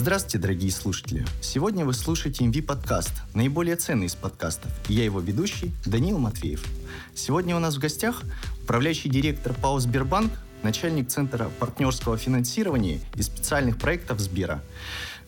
Здравствуйте, 0.00 0.38
дорогие 0.38 0.70
слушатели! 0.72 1.26
Сегодня 1.42 1.84
вы 1.84 1.92
слушаете 1.92 2.46
MV 2.46 2.62
подкаст, 2.62 3.12
наиболее 3.34 3.76
ценный 3.76 4.06
из 4.06 4.14
подкастов. 4.14 4.72
Я 4.88 5.04
его 5.04 5.20
ведущий 5.20 5.72
Даниил 5.84 6.18
Матвеев. 6.18 6.64
Сегодня 7.14 7.54
у 7.54 7.58
нас 7.58 7.76
в 7.76 7.80
гостях 7.80 8.22
управляющий 8.62 9.10
директор 9.10 9.52
ПАО 9.52 9.78
«Сбербанк», 9.78 10.32
начальник 10.62 11.08
Центра 11.08 11.50
партнерского 11.60 12.16
финансирования 12.16 13.00
и 13.14 13.20
специальных 13.20 13.76
проектов 13.76 14.20
Сбера. 14.20 14.62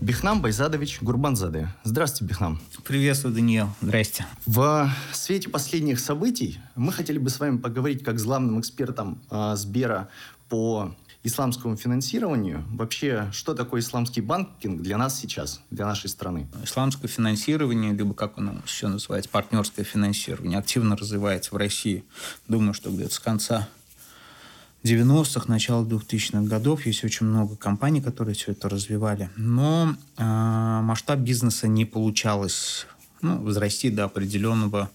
Бихнам 0.00 0.40
Байзадович 0.40 1.02
Гурбанзаде. 1.02 1.68
Здравствуйте, 1.84 2.30
Бихнам. 2.30 2.58
Приветствую, 2.82 3.34
Даниил. 3.34 3.68
Здрасте. 3.82 4.24
В 4.46 4.90
свете 5.12 5.50
последних 5.50 6.00
событий 6.00 6.60
мы 6.76 6.94
хотели 6.94 7.18
бы 7.18 7.28
с 7.28 7.38
вами 7.38 7.58
поговорить 7.58 8.02
как 8.02 8.18
с 8.18 8.24
главным 8.24 8.58
экспертом 8.58 9.20
э, 9.30 9.52
Сбера 9.54 10.08
по 10.48 10.94
исламскому 11.24 11.76
финансированию. 11.76 12.64
Вообще, 12.70 13.28
что 13.32 13.54
такое 13.54 13.80
исламский 13.80 14.20
банкинг 14.20 14.82
для 14.82 14.96
нас 14.98 15.18
сейчас, 15.18 15.60
для 15.70 15.86
нашей 15.86 16.08
страны? 16.10 16.48
Исламское 16.64 17.08
финансирование, 17.08 17.92
либо 17.92 18.14
как 18.14 18.38
оно 18.38 18.54
еще 18.66 18.88
называется, 18.88 19.30
партнерское 19.30 19.84
финансирование, 19.84 20.58
активно 20.58 20.96
развивается 20.96 21.54
в 21.54 21.58
России. 21.58 22.04
Думаю, 22.48 22.74
что 22.74 22.90
где-то 22.90 23.14
с 23.14 23.20
конца 23.20 23.68
90-х, 24.82 25.44
начала 25.46 25.84
2000-х 25.84 26.42
годов 26.42 26.86
есть 26.86 27.04
очень 27.04 27.26
много 27.26 27.54
компаний, 27.54 28.00
которые 28.00 28.34
все 28.34 28.52
это 28.52 28.68
развивали. 28.68 29.30
Но 29.36 29.94
э, 30.16 30.24
масштаб 30.24 31.20
бизнеса 31.20 31.68
не 31.68 31.84
получалось 31.84 32.86
ну, 33.20 33.38
возрасти 33.38 33.90
до 33.90 34.04
определенного, 34.04 34.90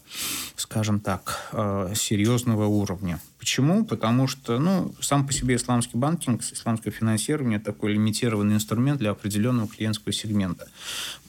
скажем 0.70 1.00
так, 1.00 1.50
э, 1.54 1.94
серьезного 1.96 2.66
уровня. 2.66 3.20
Почему? 3.40 3.86
Потому 3.86 4.28
что, 4.28 4.60
ну, 4.60 4.94
сам 5.00 5.26
по 5.26 5.32
себе 5.32 5.56
исламский 5.56 5.98
банкинг, 5.98 6.42
исламское 6.42 6.92
финансирование 6.92 7.60
такой 7.60 7.94
лимитированный 7.94 8.56
инструмент 8.56 9.00
для 9.00 9.12
определенного 9.12 9.70
клиентского 9.70 10.12
сегмента. 10.12 10.68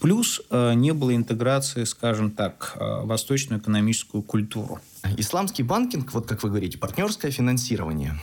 Плюс 0.00 0.41
э, 0.50 0.75
не 0.75 0.92
было 0.92 1.14
интеграции, 1.14 1.84
скажем 1.84 2.33
так, 2.33 2.72
э, 2.75 3.05
восточную 3.05 3.61
экономическую 3.61 4.22
культуру. 4.22 4.81
Исламский 5.16 5.62
банкинг, 5.62 6.12
вот 6.12 6.27
как 6.27 6.42
вы 6.42 6.48
говорите, 6.48 6.77
партнерское 6.77 7.31
финансирование 7.31 8.19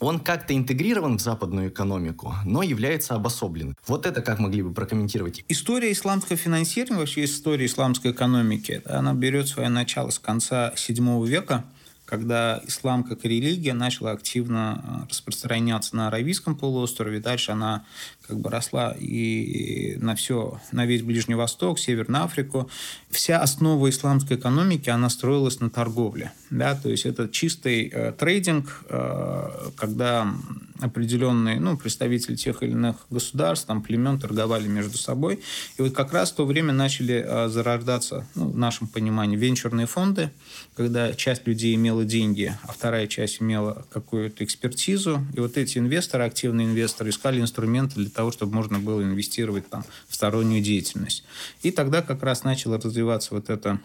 он 0.00 0.20
как-то 0.20 0.54
интегрирован 0.54 1.18
в 1.18 1.20
западную 1.20 1.68
экономику, 1.68 2.34
но 2.44 2.62
является 2.62 3.14
обособленным. 3.14 3.76
Вот 3.86 4.06
это 4.06 4.22
как 4.22 4.38
могли 4.38 4.62
бы 4.62 4.72
прокомментировать? 4.72 5.44
История 5.48 5.92
исламского 5.92 6.36
финансирования, 6.36 7.00
вообще 7.00 7.24
история 7.24 7.66
исламской 7.66 8.12
экономики, 8.12 8.82
она 8.86 9.14
берет 9.14 9.48
свое 9.48 9.68
начало 9.68 10.10
с 10.10 10.18
конца 10.18 10.72
VII 10.76 11.26
века, 11.26 11.64
когда 12.06 12.62
ислам 12.66 13.04
как 13.04 13.24
религия 13.24 13.74
начала 13.74 14.12
активно 14.12 15.04
э, 15.06 15.10
распространяться 15.10 15.96
на 15.96 16.06
Аравийском 16.06 16.54
полуострове. 16.54 17.20
Дальше 17.20 17.50
она 17.50 17.84
как 18.26 18.38
бы 18.38 18.50
росла 18.50 18.94
и 18.98 19.96
на 20.00 20.14
все, 20.14 20.60
на 20.72 20.86
весь 20.86 21.02
Ближний 21.02 21.34
Восток, 21.34 21.78
Северную 21.78 22.24
Африку. 22.24 22.68
Вся 23.10 23.40
основа 23.40 23.88
исламской 23.88 24.36
экономики, 24.36 24.90
она 24.90 25.08
строилась 25.08 25.60
на 25.60 25.70
торговле. 25.70 26.32
Да? 26.50 26.74
То 26.74 26.88
есть 26.90 27.06
это 27.06 27.28
чистый 27.28 27.88
э, 27.92 28.12
трейдинг, 28.12 28.84
э, 28.88 29.70
когда 29.76 30.32
определенные 30.80 31.58
ну, 31.58 31.76
представители 31.76 32.36
тех 32.36 32.62
или 32.62 32.72
иных 32.72 32.96
государств, 33.10 33.66
там, 33.66 33.82
племен 33.82 34.18
торговали 34.18 34.68
между 34.68 34.98
собой. 34.98 35.40
И 35.78 35.82
вот 35.82 35.94
как 35.94 36.12
раз 36.12 36.32
в 36.32 36.36
то 36.36 36.46
время 36.46 36.72
начали 36.72 37.24
э, 37.26 37.48
зарождаться, 37.48 38.26
ну, 38.34 38.50
в 38.50 38.58
нашем 38.58 38.86
понимании, 38.88 39.36
венчурные 39.36 39.86
фонды, 39.86 40.30
когда 40.76 41.12
часть 41.14 41.46
людей 41.46 41.74
имела 41.74 42.04
деньги, 42.04 42.56
а 42.62 42.72
вторая 42.72 43.06
часть 43.06 43.40
имела 43.40 43.86
какую-то 43.90 44.44
экспертизу. 44.44 45.24
И 45.34 45.40
вот 45.40 45.56
эти 45.56 45.78
инвесторы, 45.78 46.24
активные 46.24 46.66
инвесторы, 46.66 47.10
искали 47.10 47.40
инструменты 47.40 47.96
для 47.96 48.10
того, 48.16 48.32
чтобы 48.32 48.54
можно 48.54 48.80
было 48.80 49.02
инвестировать 49.02 49.68
там, 49.68 49.84
в 50.08 50.14
стороннюю 50.14 50.62
деятельность. 50.62 51.24
И 51.62 51.70
тогда 51.70 52.02
как 52.02 52.22
раз 52.22 52.42
начала 52.42 52.78
развиваться 52.78 53.34
вот 53.34 53.50
эта 53.50 53.78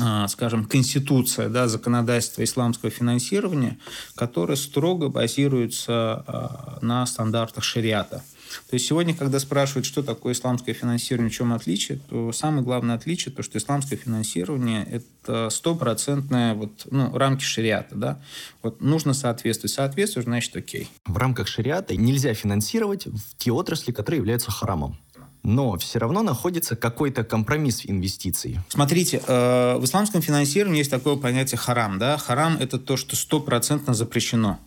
а, 0.00 0.26
скажем, 0.26 0.64
конституция, 0.64 1.48
да, 1.48 1.68
законодательство 1.68 2.42
исламского 2.42 2.90
финансирования, 2.90 3.78
которое 4.16 4.56
строго 4.56 5.08
базируется 5.08 6.24
а, 6.26 6.78
на 6.82 7.06
стандартах 7.06 7.62
шариата. 7.62 8.24
То 8.68 8.74
есть 8.74 8.86
сегодня, 8.86 9.14
когда 9.14 9.38
спрашивают, 9.38 9.86
что 9.86 10.02
такое 10.02 10.32
исламское 10.32 10.74
финансирование, 10.74 11.30
в 11.30 11.34
чем 11.34 11.52
отличие, 11.52 11.98
то 12.08 12.32
самое 12.32 12.62
главное 12.62 12.94
отличие, 12.94 13.34
то, 13.34 13.42
что 13.42 13.58
исламское 13.58 13.98
финансирование– 13.98 14.84
это 14.90 15.50
стопроцентное 15.50 16.54
вот, 16.54 16.86
ну, 16.90 17.16
рамки 17.16 17.42
шариата. 17.42 17.94
Да? 17.94 18.20
Вот 18.62 18.80
нужно 18.80 19.14
соответствовать. 19.14 19.72
Соответствуешь, 19.72 20.24
значит, 20.24 20.56
окей. 20.56 20.88
В 21.06 21.16
рамках 21.16 21.46
шариата 21.48 21.96
нельзя 21.96 22.34
финансировать 22.34 23.06
в 23.06 23.36
те 23.36 23.52
отрасли, 23.52 23.92
которые 23.92 24.18
являются 24.18 24.50
харамом 24.50 24.98
но 25.44 25.76
все 25.76 25.98
равно 25.98 26.22
находится 26.22 26.74
какой-то 26.74 27.22
компромисс 27.22 27.82
инвестиций. 27.84 28.58
Смотрите, 28.68 29.22
э, 29.24 29.76
в 29.76 29.84
исламском 29.84 30.22
финансировании 30.22 30.78
есть 30.78 30.90
такое 30.90 31.16
понятие 31.16 31.58
харам. 31.58 31.98
Да? 31.98 32.16
Харам– 32.16 32.56
это 32.60 32.78
то, 32.78 32.96
что 32.96 33.14
стопроцентно 33.14 33.94
запрещено. 33.94 34.58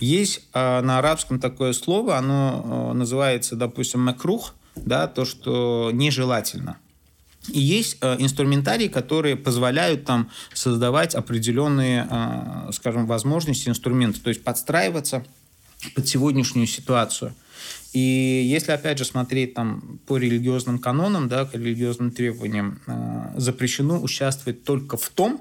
Есть 0.00 0.42
э, 0.52 0.80
на 0.80 0.98
арабском 0.98 1.38
такое 1.38 1.72
слово, 1.72 2.16
оно 2.16 2.90
э, 2.92 2.96
называется, 2.96 3.56
допустим, 3.56 4.00
макрух, 4.00 4.54
да, 4.76 5.06
то, 5.06 5.24
что 5.24 5.90
нежелательно. 5.92 6.78
И 7.48 7.60
есть 7.60 7.98
э, 8.00 8.16
инструментарии, 8.18 8.88
которые 8.88 9.36
позволяют 9.36 10.04
там 10.04 10.30
создавать 10.52 11.14
определенные, 11.14 12.08
э, 12.10 12.72
скажем, 12.72 13.06
возможности, 13.06 13.68
инструменты, 13.68 14.20
то 14.20 14.30
есть 14.30 14.42
подстраиваться 14.42 15.24
под 15.94 16.08
сегодняшнюю 16.08 16.66
ситуацию. 16.66 17.34
И 17.92 18.00
если, 18.00 18.72
опять 18.72 18.98
же, 18.98 19.04
смотреть 19.04 19.54
там 19.54 20.00
по 20.06 20.16
религиозным 20.16 20.78
канонам, 20.78 21.28
да, 21.28 21.44
к 21.44 21.54
религиозным 21.54 22.10
требованиям, 22.10 22.80
э, 22.86 23.34
запрещено 23.36 24.00
участвовать 24.00 24.64
только 24.64 24.96
в 24.96 25.08
том, 25.10 25.40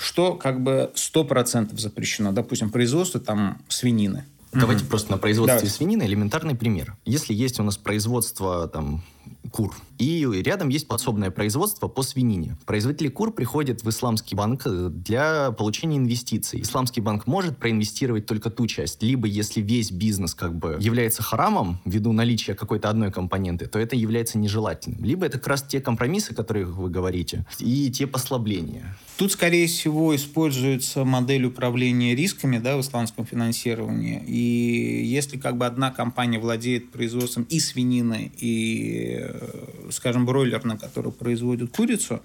что 0.00 0.34
как 0.34 0.62
бы 0.62 0.90
100% 0.94 1.78
запрещено. 1.78 2.32
Допустим, 2.32 2.70
производство 2.70 3.20
там 3.20 3.60
свинины. 3.68 4.24
Давайте 4.52 4.82
угу. 4.82 4.90
просто 4.90 5.12
на 5.12 5.18
производстве 5.18 5.58
Давайте. 5.58 5.76
свинины 5.76 6.02
элементарный 6.04 6.54
пример. 6.54 6.96
Если 7.04 7.34
есть 7.34 7.60
у 7.60 7.62
нас 7.62 7.76
производство 7.76 8.66
там 8.66 9.02
кур. 9.50 9.74
И 9.98 10.26
рядом 10.42 10.70
есть 10.70 10.88
подсобное 10.88 11.30
производство 11.30 11.86
по 11.86 12.02
свинине. 12.02 12.56
Производители 12.64 13.08
кур 13.08 13.32
приходят 13.32 13.82
в 13.82 13.90
исламский 13.90 14.34
банк 14.34 14.62
э, 14.64 14.88
для 14.90 15.50
получения 15.50 15.98
инвестиций. 15.98 16.62
Исламский 16.62 17.02
банк 17.02 17.26
может 17.26 17.58
проинвестировать 17.58 18.24
только 18.24 18.48
ту 18.48 18.66
часть. 18.66 19.02
Либо 19.02 19.26
если 19.26 19.60
весь 19.60 19.90
бизнес 19.90 20.34
как 20.34 20.56
бы 20.56 20.78
является 20.80 21.22
харамом 21.22 21.80
ввиду 21.84 22.12
наличия 22.12 22.54
какой-то 22.54 22.88
одной 22.88 23.12
компоненты, 23.12 23.66
то 23.66 23.78
это 23.78 23.94
является 23.94 24.38
нежелательным. 24.38 25.04
Либо 25.04 25.26
это 25.26 25.38
как 25.38 25.48
раз 25.48 25.62
те 25.62 25.80
компромиссы, 25.80 26.34
которые 26.34 26.64
вы 26.64 26.88
говорите, 26.88 27.44
и 27.58 27.90
те 27.90 28.06
послабления. 28.06 28.96
Тут, 29.18 29.32
скорее 29.32 29.66
всего, 29.66 30.16
используется 30.16 31.04
модель 31.04 31.44
управления 31.44 32.14
рисками 32.14 32.58
да, 32.58 32.78
в 32.78 32.80
исламском 32.80 33.26
финансировании. 33.26 34.22
И 34.26 35.04
если 35.04 35.36
как 35.36 35.58
бы 35.58 35.66
одна 35.66 35.90
компания 35.90 36.38
владеет 36.38 36.90
производством 36.90 37.42
и 37.50 37.60
свинины, 37.60 38.32
и 38.38 39.30
скажем, 39.90 40.26
бройлер, 40.26 40.64
на 40.64 40.78
который 40.78 41.12
производят 41.12 41.70
курицу, 41.70 42.22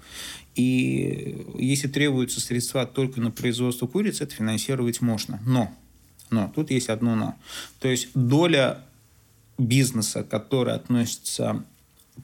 и 0.54 1.44
если 1.58 1.88
требуются 1.88 2.40
средства 2.40 2.86
только 2.86 3.20
на 3.20 3.30
производство 3.30 3.86
курицы, 3.86 4.24
это 4.24 4.34
финансировать 4.34 5.00
можно. 5.00 5.40
Но, 5.46 5.72
но, 6.30 6.52
тут 6.54 6.70
есть 6.70 6.88
одно 6.88 7.14
но. 7.14 7.34
То 7.80 7.88
есть 7.88 8.08
доля 8.14 8.84
бизнеса, 9.58 10.22
который 10.22 10.74
относится 10.74 11.64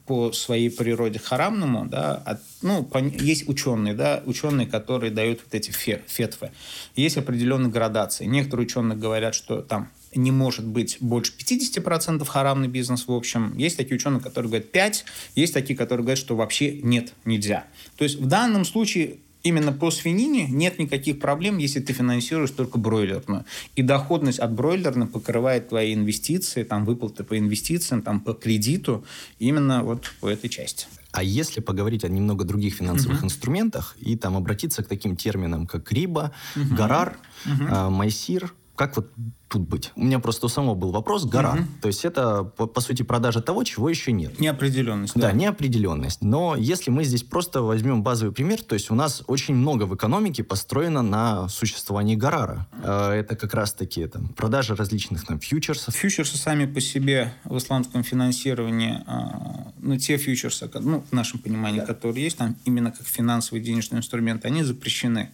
по 0.05 0.31
своей 0.31 0.69
природе 0.69 1.19
харамному, 1.19 1.85
да, 1.85 2.15
от, 2.15 2.41
ну, 2.61 2.83
по, 2.83 2.97
есть 2.97 3.47
ученые, 3.47 3.93
да, 3.93 4.23
ученые, 4.25 4.65
которые 4.65 5.11
дают 5.11 5.41
вот 5.43 5.53
эти 5.53 5.71
фетвы. 5.71 6.51
Есть 6.95 7.17
определенные 7.17 7.71
градации. 7.71 8.25
Некоторые 8.25 8.65
ученые 8.65 8.97
говорят, 8.97 9.35
что 9.35 9.61
там 9.61 9.89
не 10.15 10.31
может 10.31 10.65
быть 10.65 10.97
больше 10.99 11.33
50% 11.37 12.25
харамный 12.25 12.67
бизнес 12.67 13.07
в 13.07 13.11
общем. 13.11 13.57
Есть 13.57 13.77
такие 13.77 13.95
ученые, 13.95 14.21
которые 14.21 14.49
говорят 14.49 14.71
5, 14.71 15.05
есть 15.35 15.53
такие, 15.53 15.75
которые 15.75 16.03
говорят, 16.03 16.19
что 16.19 16.35
вообще 16.35 16.73
нет, 16.81 17.13
нельзя. 17.25 17.65
То 17.97 18.03
есть 18.03 18.19
в 18.19 18.25
данном 18.25 18.65
случае 18.65 19.17
именно 19.43 19.71
по 19.71 19.91
свинине 19.91 20.47
нет 20.47 20.79
никаких 20.79 21.19
проблем, 21.19 21.57
если 21.57 21.79
ты 21.79 21.93
финансируешь 21.93 22.51
только 22.51 22.77
бройлерную. 22.77 23.45
И 23.75 23.81
доходность 23.81 24.39
от 24.39 24.53
бройлерной 24.53 25.07
покрывает 25.07 25.69
твои 25.69 25.93
инвестиции, 25.93 26.63
там 26.63 26.85
выплаты 26.85 27.23
по 27.23 27.37
инвестициям, 27.37 28.01
там 28.01 28.21
по 28.21 28.33
кредиту, 28.33 29.03
именно 29.39 29.83
вот 29.83 30.11
по 30.21 30.29
этой 30.29 30.49
части. 30.49 30.87
А 31.11 31.21
если 31.21 31.59
поговорить 31.59 32.03
о 32.03 32.09
немного 32.09 32.43
других 32.43 32.75
финансовых 32.75 33.21
uh-huh. 33.21 33.25
инструментах 33.25 33.95
и 33.99 34.15
там 34.15 34.35
обратиться 34.35 34.83
к 34.83 34.87
таким 34.87 35.15
терминам, 35.15 35.67
как 35.67 35.91
риба, 35.91 36.31
uh-huh. 36.55 36.75
гарар, 36.75 37.17
uh-huh. 37.45 37.91
майсир, 37.91 38.51
как 38.87 38.97
вот 38.97 39.11
тут 39.47 39.61
быть? 39.61 39.91
У 39.95 40.03
меня 40.03 40.19
просто 40.19 40.47
у 40.47 40.49
самого 40.49 40.75
был 40.75 40.91
вопрос 40.91 41.25
гора. 41.25 41.53
Угу. 41.53 41.63
То 41.83 41.87
есть 41.87 42.03
это, 42.03 42.43
по, 42.43 42.65
по 42.65 42.81
сути, 42.81 43.03
продажа 43.03 43.41
того, 43.41 43.63
чего 43.63 43.89
еще 43.89 44.11
нет. 44.11 44.39
Неопределенность. 44.39 45.13
Да, 45.15 45.27
да, 45.27 45.31
неопределенность. 45.31 46.21
Но 46.21 46.55
если 46.57 46.91
мы 46.91 47.05
здесь 47.05 47.23
просто 47.23 47.61
возьмем 47.61 48.03
базовый 48.03 48.33
пример, 48.33 48.61
то 48.61 48.73
есть 48.73 48.91
у 48.91 48.95
нас 48.95 49.23
очень 49.27 49.55
много 49.55 49.83
в 49.83 49.95
экономике 49.95 50.43
построено 50.43 51.01
на 51.01 51.47
существовании 51.47 52.15
горара. 52.15 52.67
Э, 52.83 53.11
это 53.11 53.37
как 53.37 53.53
раз-таки 53.53 54.05
там, 54.07 54.27
продажа 54.29 54.75
различных 54.75 55.25
там, 55.25 55.39
фьючерсов. 55.39 55.95
Фьючерсы 55.95 56.37
сами 56.37 56.65
по 56.65 56.81
себе 56.81 57.33
в 57.45 57.57
исламском 57.57 58.03
финансировании, 58.03 59.01
а, 59.07 59.71
ну, 59.79 59.97
те 59.97 60.17
фьючерсы, 60.17 60.69
ну, 60.73 61.05
в 61.09 61.13
нашем 61.13 61.39
понимании, 61.39 61.79
да. 61.79 61.85
которые 61.85 62.23
есть, 62.25 62.37
там 62.37 62.57
именно 62.65 62.91
как 62.91 63.07
финансовый 63.07 63.61
денежный 63.61 63.99
инструмент, 63.99 64.43
они 64.43 64.63
запрещены. 64.63 65.29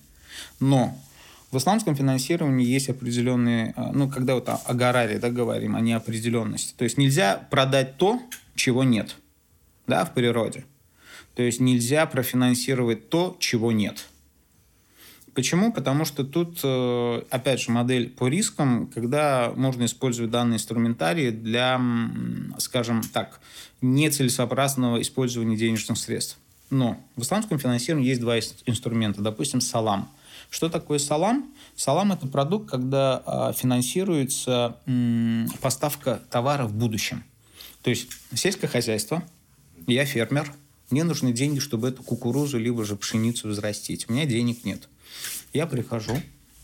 Но 0.59 0.95
в 1.51 1.57
исламском 1.57 1.95
финансировании 1.95 2.65
есть 2.65 2.89
определенные, 2.89 3.73
а, 3.75 3.91
ну, 3.91 4.07
когда 4.09 4.35
вот 4.35 4.47
о 4.49 4.73
гораре 4.73 5.17
да, 5.17 5.29
говорим, 5.29 5.75
о 5.75 5.81
неопределенности. 5.81 6.73
То 6.77 6.83
есть 6.83 6.97
нельзя 6.97 7.47
продать 7.49 7.97
то, 7.97 8.21
чего 8.55 8.83
нет 8.83 9.15
да, 9.87 10.05
в 10.05 10.13
природе. 10.13 10.65
То 11.35 11.41
есть 11.41 11.59
нельзя 11.59 12.05
профинансировать 12.05 13.09
то, 13.09 13.35
чего 13.39 13.71
нет. 13.71 14.07
Почему? 15.33 15.71
Потому 15.71 16.05
что 16.05 16.23
тут, 16.23 16.59
э, 16.63 17.21
опять 17.29 17.61
же, 17.61 17.71
модель 17.71 18.09
по 18.09 18.27
рискам, 18.27 18.87
когда 18.87 19.51
можно 19.55 19.85
использовать 19.85 20.31
данные 20.31 20.57
инструментарии 20.57 21.29
для, 21.29 21.81
скажем 22.57 23.01
так, 23.01 23.39
нецелесообразного 23.81 25.01
использования 25.01 25.55
денежных 25.55 25.97
средств. 25.97 26.37
Но 26.69 27.01
в 27.15 27.21
исламском 27.21 27.57
финансировании 27.57 28.09
есть 28.09 28.21
два 28.21 28.37
инструмента. 28.37 29.21
Допустим, 29.21 29.61
салам– 29.61 30.11
что 30.49 30.69
такое 30.69 30.97
салам? 30.99 31.53
Салам– 31.75 32.11
это 32.13 32.27
продукт, 32.27 32.69
когда 32.69 33.21
а, 33.25 33.53
финансируется 33.53 34.77
поставка 35.61 36.21
товара 36.29 36.65
в 36.65 36.73
будущем. 36.73 37.23
То 37.83 37.91
есть 37.91 38.09
сельское 38.33 38.67
хозяйство, 38.67 39.23
я 39.87 40.05
фермер, 40.05 40.53
мне 40.89 41.03
нужны 41.03 41.31
деньги, 41.33 41.59
чтобы 41.59 41.89
эту 41.89 42.03
кукурузу 42.03 42.57
либо 42.57 42.83
же 42.83 42.95
пшеницу 42.95 43.47
взрастить. 43.47 44.09
У 44.09 44.13
меня 44.13 44.25
денег 44.25 44.65
нет. 44.65 44.89
Я 45.53 45.67
прихожу 45.67 46.19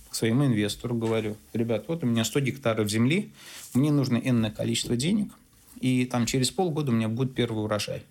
к 0.10 0.16
своему 0.16 0.46
инвестору, 0.46 0.96
говорю, 0.96 1.38
ребят, 1.54 1.86
вот 1.88 2.04
у 2.04 2.08
меня 2.08 2.26
100 2.26 2.40
гектаров 2.40 2.90
земли, 2.90 3.32
мне 3.74 3.92
нужно 3.92 4.18
энное 4.18 4.52
количество 4.52 4.96
денег, 4.96 5.32
и 5.80 6.06
там 6.06 6.26
через 6.26 6.52
полгода 6.52 6.92
у 6.92 6.96
меня 6.96 7.08
будет 7.08 7.36
первый 7.36 7.64
урожай. 7.64 8.04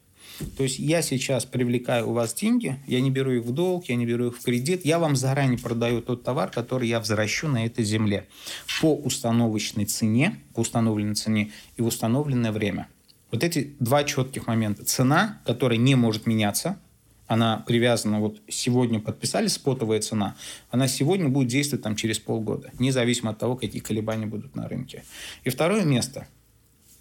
То 0.56 0.62
есть 0.62 0.78
я 0.78 1.02
сейчас 1.02 1.44
привлекаю 1.44 2.10
у 2.10 2.12
вас 2.12 2.34
деньги, 2.34 2.78
я 2.86 3.00
не 3.00 3.10
беру 3.10 3.32
их 3.32 3.44
в 3.44 3.52
долг, 3.52 3.86
я 3.86 3.96
не 3.96 4.06
беру 4.06 4.28
их 4.28 4.36
в 4.36 4.42
кредит, 4.42 4.84
я 4.84 4.98
вам 4.98 5.16
заранее 5.16 5.58
продаю 5.58 6.02
тот 6.02 6.22
товар, 6.22 6.50
который 6.50 6.88
я 6.88 6.98
возвращу 6.98 7.48
на 7.48 7.66
этой 7.66 7.84
земле 7.84 8.26
по 8.80 8.94
установочной 8.94 9.84
цене, 9.84 10.40
по 10.54 10.60
установленной 10.60 11.14
цене 11.14 11.52
и 11.76 11.82
в 11.82 11.86
установленное 11.86 12.52
время. 12.52 12.88
Вот 13.30 13.42
эти 13.42 13.74
два 13.80 14.04
четких 14.04 14.46
момента. 14.46 14.84
Цена, 14.84 15.40
которая 15.44 15.78
не 15.78 15.94
может 15.94 16.26
меняться, 16.26 16.78
она 17.26 17.64
привязана, 17.66 18.20
вот 18.20 18.40
сегодня 18.48 19.00
подписали 19.00 19.46
спотовая 19.46 20.00
цена, 20.00 20.36
она 20.70 20.88
сегодня 20.88 21.28
будет 21.28 21.48
действовать 21.48 21.82
там 21.82 21.96
через 21.96 22.18
полгода, 22.18 22.70
независимо 22.78 23.30
от 23.30 23.38
того, 23.38 23.56
какие 23.56 23.80
колебания 23.80 24.26
будут 24.26 24.54
на 24.54 24.68
рынке. 24.68 25.04
И 25.42 25.50
второе 25.50 25.84
место 25.84 26.28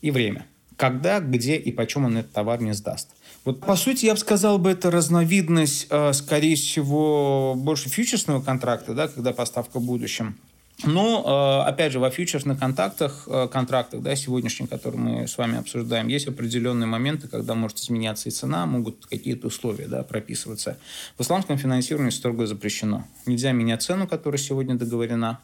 и 0.01 0.11
время. 0.11 0.45
Когда, 0.75 1.19
где 1.19 1.55
и 1.55 1.71
почем 1.71 2.05
он 2.05 2.17
этот 2.17 2.31
товар 2.31 2.61
не 2.61 2.73
сдаст. 2.73 3.09
Вот, 3.45 3.59
по 3.59 3.75
сути, 3.75 4.05
я 4.05 4.13
бы 4.13 4.19
сказал 4.19 4.57
бы, 4.57 4.71
это 4.71 4.89
разновидность, 4.89 5.87
э, 5.89 6.13
скорее 6.13 6.55
всего, 6.55 7.55
больше 7.57 7.89
фьючерсного 7.89 8.41
контракта, 8.41 8.93
да, 8.93 9.09
когда 9.09 9.33
поставка 9.33 9.79
в 9.79 9.83
будущем. 9.83 10.37
Но, 10.85 11.63
э, 11.65 11.69
опять 11.69 11.91
же, 11.91 11.99
во 11.99 12.09
фьючерсных 12.09 12.57
контактах, 12.57 13.27
э, 13.27 13.49
контрактах, 13.51 14.01
да, 14.01 14.15
сегодняшних, 14.15 14.69
которые 14.69 14.99
мы 14.99 15.27
с 15.27 15.37
вами 15.37 15.59
обсуждаем, 15.59 16.07
есть 16.07 16.27
определенные 16.27 16.87
моменты, 16.87 17.27
когда 17.27 17.53
может 17.53 17.79
изменяться 17.79 18.29
и 18.29 18.31
цена, 18.31 18.65
могут 18.65 19.05
какие-то 19.05 19.47
условия 19.47 19.87
да, 19.87 20.03
прописываться. 20.03 20.77
В 21.17 21.21
исламском 21.21 21.57
финансировании 21.57 22.11
строго 22.11 22.47
запрещено. 22.47 23.05
Нельзя 23.25 23.51
менять 23.51 23.83
цену, 23.83 24.07
которая 24.07 24.39
сегодня 24.39 24.75
договорена, 24.75 25.39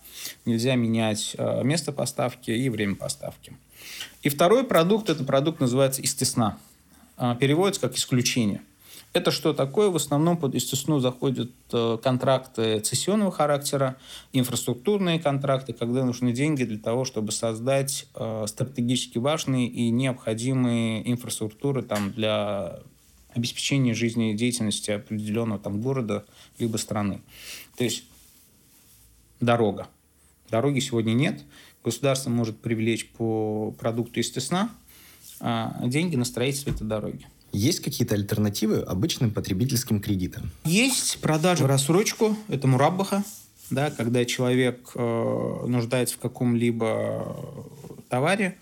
нельзя 0.45 0.75
менять 0.75 1.35
место 1.63 1.91
поставки 1.91 2.51
и 2.51 2.69
время 2.69 2.95
поставки. 2.95 3.53
И 4.23 4.29
второй 4.29 4.63
продукт, 4.63 5.09
это 5.09 5.23
продукт 5.23 5.59
называется 5.59 6.01
истесна. 6.01 6.57
А, 7.19 7.35
переводится 7.35 7.81
как 7.81 7.97
исключение. 7.97 8.61
Это 9.11 9.29
что 9.31 9.53
такое? 9.53 9.89
В 9.89 9.95
основном 9.97 10.37
под 10.37 10.55
естественно 10.55 11.01
заходят 11.01 11.51
э, 11.73 11.97
контракты 12.01 12.79
цессионного 12.79 13.31
характера, 13.31 13.97
инфраструктурные 14.31 15.19
контракты, 15.19 15.73
когда 15.73 16.05
нужны 16.05 16.31
деньги 16.31 16.63
для 16.63 16.77
того, 16.77 17.03
чтобы 17.03 17.33
создать 17.33 18.07
э, 18.15 18.45
стратегически 18.47 19.17
важные 19.17 19.67
и 19.67 19.89
необходимые 19.89 21.11
инфраструктуры 21.11 21.81
там, 21.81 22.11
для 22.11 22.79
обеспечения 23.33 23.93
жизнедеятельности 23.93 24.91
определенного 24.91 25.59
там, 25.59 25.81
города 25.81 26.25
либо 26.57 26.77
страны. 26.77 27.21
То 27.75 27.83
есть 27.83 28.05
дорога. 29.41 29.89
Дороги 30.49 30.79
сегодня 30.79 31.13
нет. 31.13 31.41
Государство 31.83 32.29
может 32.29 32.59
привлечь 32.59 33.09
по 33.09 33.71
продукту 33.77 34.19
естественно 34.19 34.69
деньги 35.41 36.15
на 36.15 36.25
строительство 36.25 36.71
этой 36.71 36.87
дороги. 36.87 37.27
Есть 37.51 37.79
какие-то 37.79 38.15
альтернативы 38.15 38.81
обычным 38.81 39.31
потребительским 39.31 40.01
кредитам? 40.01 40.51
Есть 40.65 41.19
продажа 41.19 41.63
в 41.63 41.67
рассрочку, 41.67 42.37
это 42.47 42.67
мураббаха, 42.67 43.23
да, 43.69 43.89
когда 43.91 44.25
человек 44.25 44.91
э, 44.95 45.65
нуждается 45.67 46.15
в 46.15 46.19
каком-либо 46.19 47.35
товаре, 48.09 48.57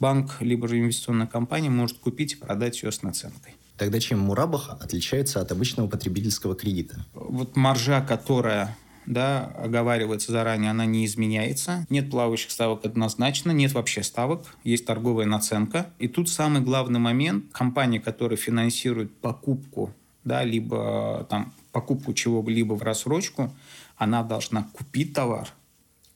банк 0.00 0.40
либо 0.40 0.68
же 0.68 0.78
инвестиционная 0.80 1.26
компания 1.26 1.70
может 1.70 1.98
купить 1.98 2.32
и 2.32 2.36
продать 2.36 2.82
ее 2.82 2.90
с 2.90 3.02
наценкой. 3.02 3.54
Тогда 3.76 3.98
чем 4.00 4.20
мурабаха 4.20 4.72
отличается 4.74 5.40
от 5.40 5.50
обычного 5.50 5.88
потребительского 5.88 6.54
кредита? 6.54 7.04
Вот 7.14 7.56
маржа, 7.56 8.00
которая 8.00 8.76
да, 9.06 9.46
оговаривается 9.58 10.32
заранее, 10.32 10.70
она 10.70 10.86
не 10.86 11.04
изменяется. 11.04 11.86
Нет 11.90 12.10
плавающих 12.10 12.50
ставок 12.50 12.84
однозначно, 12.84 13.50
нет 13.50 13.72
вообще 13.72 14.02
ставок, 14.02 14.54
есть 14.64 14.86
торговая 14.86 15.26
наценка. 15.26 15.90
И 15.98 16.08
тут 16.08 16.28
самый 16.28 16.62
главный 16.62 17.00
момент, 17.00 17.46
компания, 17.52 18.00
которая 18.00 18.36
финансирует 18.36 19.14
покупку, 19.16 19.92
да, 20.24 20.44
либо 20.44 21.26
там 21.28 21.52
покупку 21.72 22.14
чего-либо 22.14 22.74
в 22.74 22.82
рассрочку, 22.82 23.52
она 23.96 24.22
должна 24.22 24.68
купить 24.72 25.12
товар, 25.14 25.48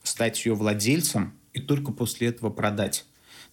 стать 0.03 0.45
ее 0.45 0.55
владельцем 0.55 1.33
и 1.53 1.61
только 1.61 1.93
после 1.93 2.29
этого 2.29 2.51
продать. 2.51 3.05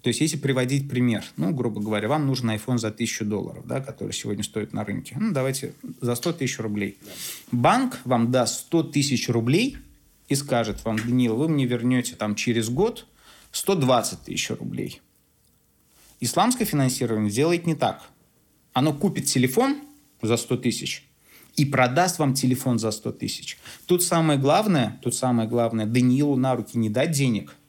То 0.04 0.10
есть, 0.10 0.20
если 0.20 0.36
приводить 0.36 0.90
пример, 0.90 1.24
ну, 1.38 1.54
грубо 1.54 1.80
говоря, 1.80 2.10
вам 2.10 2.28
нужен 2.28 2.50
iPhone 2.52 2.78
за 2.78 2.90
1000 2.90 3.24
долларов, 3.24 3.66
да, 3.66 3.80
который 3.80 4.12
сегодня 4.12 4.44
стоит 4.44 4.74
на 4.74 4.84
рынке. 4.84 5.16
Ну, 5.18 5.32
давайте 5.32 5.74
за 6.02 6.16
100 6.16 6.34
тысяч 6.34 6.60
рублей. 6.60 6.98
Банк 7.52 8.02
вам 8.04 8.30
даст 8.30 8.66
100 8.66 8.84
тысяч 8.84 9.30
рублей 9.30 9.78
и 10.28 10.36
скажет 10.36 10.84
вам, 10.84 10.98
Данил, 10.98 11.38
вы 11.38 11.48
мне 11.48 11.66
вернете 11.66 12.16
там 12.16 12.36
через 12.36 12.70
год 12.70 13.08
120 13.54 14.24
тысяч 14.24 14.50
рублей. 14.50 15.02
Исламское 16.20 16.68
финансирование 16.68 17.32
делает 17.32 17.66
не 17.66 17.76
так. 17.76 18.04
Оно 18.74 18.94
купит 18.94 19.28
телефон 19.28 19.78
за 20.22 20.36
100 20.36 20.58
тысяч 20.58 21.08
и 21.56 21.64
продаст 21.64 22.20
вам 22.20 22.34
телефон 22.34 22.78
за 22.78 22.92
100 22.92 23.12
тысяч. 23.14 23.58
Тут 23.86 24.04
самое 24.04 24.38
главное, 24.38 25.00
тут 25.02 25.16
самое 25.16 25.48
главное, 25.48 25.86
Даниилу 25.86 26.36
на 26.36 26.58
руки 26.58 26.78
не 26.78 26.90
дать 26.90 27.12
денег– 27.12 27.56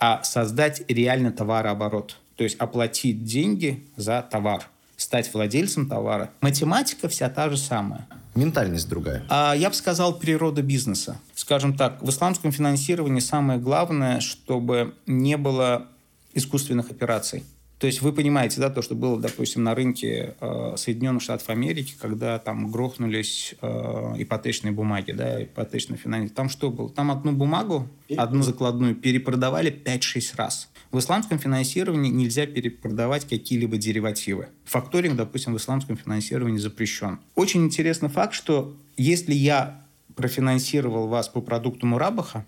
а 0.00 0.22
создать 0.24 0.82
реально 0.88 1.30
товарооборот. 1.30 2.16
То 2.36 2.44
есть 2.44 2.56
оплатить 2.56 3.24
деньги 3.24 3.86
за 3.96 4.26
товар, 4.28 4.68
стать 4.96 5.32
владельцем 5.32 5.88
товара. 5.88 6.30
Математика 6.40 7.08
вся 7.08 7.28
та 7.28 7.50
же 7.50 7.58
самая. 7.58 8.08
Ментальность 8.34 8.88
другая. 8.88 9.24
А 9.28 9.54
я 9.54 9.68
бы 9.68 9.74
сказал, 9.74 10.18
природа 10.18 10.62
бизнеса. 10.62 11.18
Скажем 11.34 11.76
так, 11.76 12.02
в 12.02 12.08
исламском 12.08 12.52
финансировании 12.52 13.20
самое 13.20 13.58
главное, 13.58 14.20
чтобы 14.20 14.94
не 15.06 15.36
было 15.36 15.86
искусственных 16.32 16.90
операций. 16.90 17.44
То 17.80 17.86
есть 17.86 18.02
вы 18.02 18.12
понимаете, 18.12 18.60
да, 18.60 18.68
то, 18.68 18.82
что 18.82 18.94
было, 18.94 19.18
допустим, 19.18 19.62
на 19.64 19.74
рынке 19.74 20.34
э, 20.38 20.74
Соединенных 20.76 21.22
Штатов 21.22 21.48
Америки, 21.48 21.94
когда 21.98 22.38
там 22.38 22.70
грохнулись 22.70 23.54
э, 23.62 24.14
ипотечные 24.18 24.70
бумаги, 24.70 25.12
да, 25.12 25.42
ипотечные 25.42 25.96
финансирование. 25.96 26.34
Там 26.34 26.50
что 26.50 26.70
было? 26.70 26.90
Там 26.90 27.10
одну 27.10 27.32
бумагу, 27.32 27.88
одну 28.18 28.42
закладную 28.42 28.94
перепродавали 28.94 29.72
5-6 29.72 30.36
раз. 30.36 30.68
В 30.92 30.98
исламском 30.98 31.38
финансировании 31.38 32.10
нельзя 32.10 32.44
перепродавать 32.44 33.26
какие-либо 33.26 33.78
деривативы. 33.78 34.48
Факторинг, 34.66 35.16
допустим, 35.16 35.54
в 35.54 35.56
исламском 35.56 35.96
финансировании 35.96 36.58
запрещен. 36.58 37.18
Очень 37.34 37.64
интересный 37.64 38.10
факт, 38.10 38.34
что 38.34 38.76
если 38.98 39.32
я 39.32 39.82
профинансировал 40.16 41.08
вас 41.08 41.30
по 41.30 41.40
продукту 41.40 41.86
Мурабаха, 41.86 42.44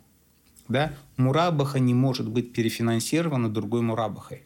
да, 0.68 0.92
Мурабаха 1.16 1.78
не 1.78 1.94
может 1.94 2.28
быть 2.28 2.52
перефинансирована 2.52 3.48
другой 3.48 3.80
Мурабахой. 3.80 4.42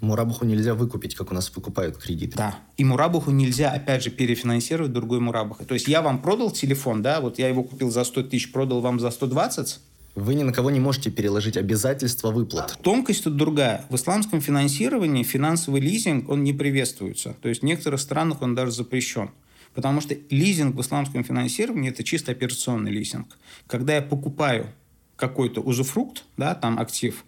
Мурабуху 0.00 0.44
нельзя 0.46 0.74
выкупить, 0.74 1.14
как 1.14 1.30
у 1.30 1.34
нас 1.34 1.54
выкупают 1.54 1.98
кредиты. 1.98 2.36
Да. 2.36 2.58
И 2.78 2.84
Мурабуху 2.84 3.30
нельзя, 3.30 3.70
опять 3.70 4.02
же, 4.02 4.10
перефинансировать 4.10 4.92
другой 4.92 5.20
Мурабухой. 5.20 5.66
То 5.66 5.74
есть 5.74 5.88
я 5.88 6.00
вам 6.00 6.22
продал 6.22 6.50
телефон, 6.50 7.02
да, 7.02 7.20
вот 7.20 7.38
я 7.38 7.48
его 7.48 7.62
купил 7.62 7.90
за 7.90 8.04
100 8.04 8.24
тысяч, 8.24 8.50
продал 8.50 8.80
вам 8.80 8.98
за 8.98 9.10
120, 9.10 9.78
Вы 10.14 10.34
ни 10.34 10.42
на 10.42 10.52
кого 10.52 10.70
не 10.70 10.80
можете 10.80 11.10
переложить 11.10 11.56
обязательства 11.56 12.30
выплат. 12.30 12.78
Тонкость 12.82 13.24
тут 13.24 13.36
другая. 13.36 13.84
В 13.90 13.94
исламском 13.94 14.40
финансировании 14.40 15.22
финансовый 15.22 15.80
лизинг, 15.80 16.28
он 16.28 16.42
не 16.42 16.52
приветствуется. 16.52 17.36
То 17.42 17.48
есть 17.48 17.60
в 17.60 17.64
некоторых 17.64 18.00
странах 18.00 18.42
он 18.42 18.54
даже 18.54 18.72
запрещен. 18.72 19.30
Потому 19.74 20.00
что 20.00 20.16
лизинг 20.30 20.74
в 20.74 20.80
исламском 20.80 21.22
финансировании– 21.22 21.90
это 21.92 22.02
чисто 22.02 22.32
операционный 22.32 22.90
лизинг. 22.90 23.38
Когда 23.68 23.94
я 23.94 24.02
покупаю 24.02 24.66
какой-то 25.14 25.60
узуфрукт, 25.60 26.24
да, 26.36 26.54
там 26.54 26.80
актив, 26.80 27.24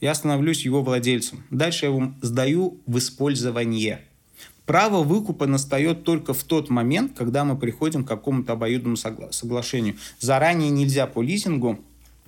я 0.00 0.14
становлюсь 0.14 0.64
его 0.64 0.82
владельцем. 0.82 1.44
Дальше 1.50 1.86
я 1.86 1.92
его 1.92 2.12
сдаю 2.22 2.80
в 2.86 2.98
использование. 2.98 4.02
Право 4.66 5.04
выкупа 5.04 5.46
настает 5.46 6.02
только 6.02 6.34
в 6.34 6.42
тот 6.42 6.70
момент, 6.70 7.12
когда 7.16 7.44
мы 7.44 7.56
приходим 7.56 8.04
к 8.04 8.08
какому-то 8.08 8.54
обоюдному 8.54 8.96
согла- 8.96 9.30
соглашению. 9.32 9.96
Заранее 10.18 10.70
нельзя 10.70 11.06
по 11.06 11.22
лизингу 11.22 11.78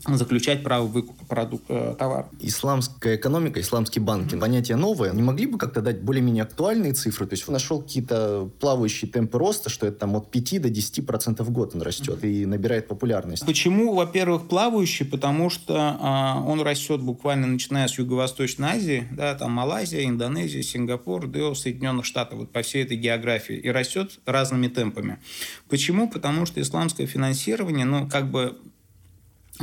заключать 0.06 0.62
право 0.62 0.86
выкупа 0.86 1.24
продукт, 1.26 1.64
э, 1.68 1.94
товара. 1.98 2.28
Исламская 2.40 3.16
экономика, 3.16 3.60
исламский 3.60 4.00
банкинг, 4.00 4.34
mm-hmm. 4.34 4.40
понятие 4.40 4.76
новое. 4.76 5.12
Не 5.12 5.22
могли 5.22 5.46
бы 5.46 5.58
как-то 5.58 5.80
дать 5.80 6.02
более-менее 6.02 6.44
актуальные 6.44 6.92
цифры? 6.92 7.26
То 7.26 7.34
есть 7.34 7.48
нашел 7.48 7.82
какие-то 7.82 8.50
плавающие 8.60 9.10
темпы 9.10 9.38
роста, 9.38 9.70
что 9.70 9.86
это 9.86 9.98
там 9.98 10.16
от 10.16 10.30
5 10.30 10.62
до 10.62 10.70
10 10.70 11.06
процентов 11.06 11.48
в 11.48 11.50
год 11.50 11.74
он 11.74 11.82
растет 11.82 12.22
mm-hmm. 12.22 12.42
и 12.42 12.46
набирает 12.46 12.88
популярность. 12.88 13.44
Почему, 13.44 13.94
во-первых, 13.94 14.48
плавающий? 14.48 15.06
Потому 15.06 15.50
что 15.50 15.96
а, 16.00 16.42
он 16.46 16.60
растет 16.60 17.00
буквально 17.00 17.46
начиная 17.46 17.88
с 17.88 17.98
Юго-Восточной 17.98 18.68
Азии, 18.68 19.08
да, 19.10 19.34
там 19.34 19.52
Малайзия, 19.52 20.04
Индонезия, 20.04 20.62
Сингапур, 20.62 21.26
до 21.26 21.54
Соединенных 21.54 22.04
Штатов, 22.04 22.38
вот 22.38 22.52
по 22.52 22.62
всей 22.62 22.84
этой 22.84 22.96
географии. 22.96 23.56
И 23.56 23.68
растет 23.70 24.20
разными 24.26 24.68
темпами. 24.68 25.18
Почему? 25.68 26.08
Потому 26.08 26.46
что 26.46 26.60
исламское 26.60 27.06
финансирование, 27.06 27.84
ну, 27.84 28.08
как 28.08 28.30
бы 28.30 28.58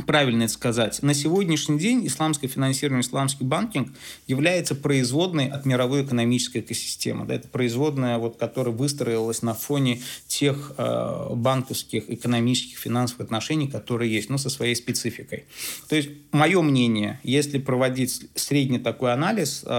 правильно 0.04 0.44
это 0.44 0.52
сказать, 0.52 1.02
на 1.02 1.14
сегодняшний 1.14 1.78
день 1.78 2.06
исламское 2.06 2.50
финансирование, 2.50 3.02
исламский 3.02 3.44
банкинг 3.44 3.92
является 4.26 4.74
производной 4.74 5.48
от 5.48 5.64
мировой 5.64 6.04
экономической 6.04 6.58
экосистемы. 6.58 7.24
Да, 7.24 7.34
это 7.34 7.48
производная, 7.48 8.18
вот, 8.18 8.36
которая 8.36 8.74
выстроилась 8.74 9.42
на 9.42 9.54
фоне 9.54 10.02
тех 10.26 10.72
э, 10.76 11.28
банковских, 11.34 12.10
экономических, 12.10 12.78
финансовых 12.78 13.26
отношений, 13.26 13.68
которые 13.68 14.12
есть, 14.12 14.28
но 14.28 14.34
ну, 14.34 14.38
со 14.38 14.50
своей 14.50 14.74
спецификой. 14.74 15.44
То 15.88 15.96
есть, 15.96 16.10
мое 16.32 16.60
мнение, 16.60 17.20
если 17.22 17.58
проводить 17.58 18.28
средний 18.34 18.78
такой 18.78 19.12
анализ, 19.12 19.64
э, 19.64 19.70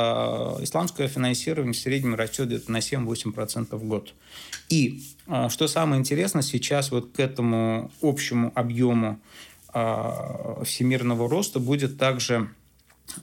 исламское 0.62 1.08
финансирование 1.08 1.74
в 1.74 1.78
среднем 1.78 2.16
растет 2.16 2.48
где-то 2.48 2.72
на 2.72 2.78
7-8% 2.78 3.76
в 3.76 3.84
год. 3.84 4.14
И, 4.70 5.04
э, 5.28 5.50
что 5.50 5.68
самое 5.68 6.00
интересное, 6.00 6.42
сейчас 6.42 6.92
вот 6.92 7.12
к 7.12 7.20
этому 7.20 7.92
общему 8.02 8.52
объему 8.56 9.20
всемирного 10.64 11.30
роста 11.30 11.60
будет 11.60 11.98
также 11.98 12.50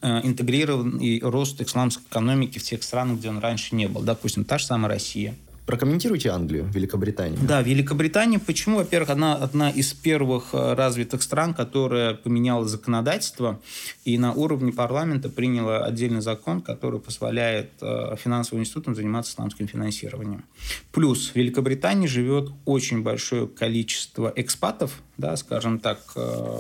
э, 0.01 0.21
интегрирован 0.23 0.99
и 0.99 1.21
рост 1.21 1.61
исламской 1.61 2.05
экономики 2.11 2.59
в 2.59 2.63
тех 2.63 2.83
странах, 2.83 3.19
где 3.19 3.29
он 3.29 3.39
раньше 3.39 3.75
не 3.75 3.89
был. 3.89 4.03
Допустим, 4.03 4.45
та 4.45 4.59
же 4.59 4.67
самая 4.67 4.91
Россия. 4.93 5.35
Прокомментируйте 5.67 6.29
Англию, 6.29 6.67
Великобританию. 6.75 7.39
Да, 7.43 7.63
Великобритания. 7.63 8.39
Почему? 8.39 8.77
Во-первых, 8.77 9.09
она 9.09 9.35
одна 9.35 9.71
из 9.71 9.95
первых 9.95 10.51
э, 10.53 10.75
развитых 10.75 11.23
стран, 11.23 11.55
которая 11.55 12.13
поменяла 12.15 12.69
законодательство 12.69 13.61
и 14.05 14.19
на 14.19 14.35
уровне 14.35 14.73
парламента 14.73 15.31
приняла 15.31 15.83
отдельный 15.87 16.21
закон, 16.21 16.61
который 16.61 17.01
позволяет 17.01 17.71
э, 17.81 18.15
финансовым 18.23 18.63
институтам 18.63 18.95
заниматься 18.95 19.33
исламским 19.33 19.67
финансированием. 19.67 20.45
Плюс 20.93 21.31
в 21.31 21.37
Великобритании 21.37 22.09
живет 22.09 22.51
очень 22.67 23.03
большое 23.03 23.47
количество 23.47 24.31
экспатов, 24.37 25.01
да, 25.17 25.37
скажем 25.37 25.79
так, 25.79 26.01
э, 26.17 26.59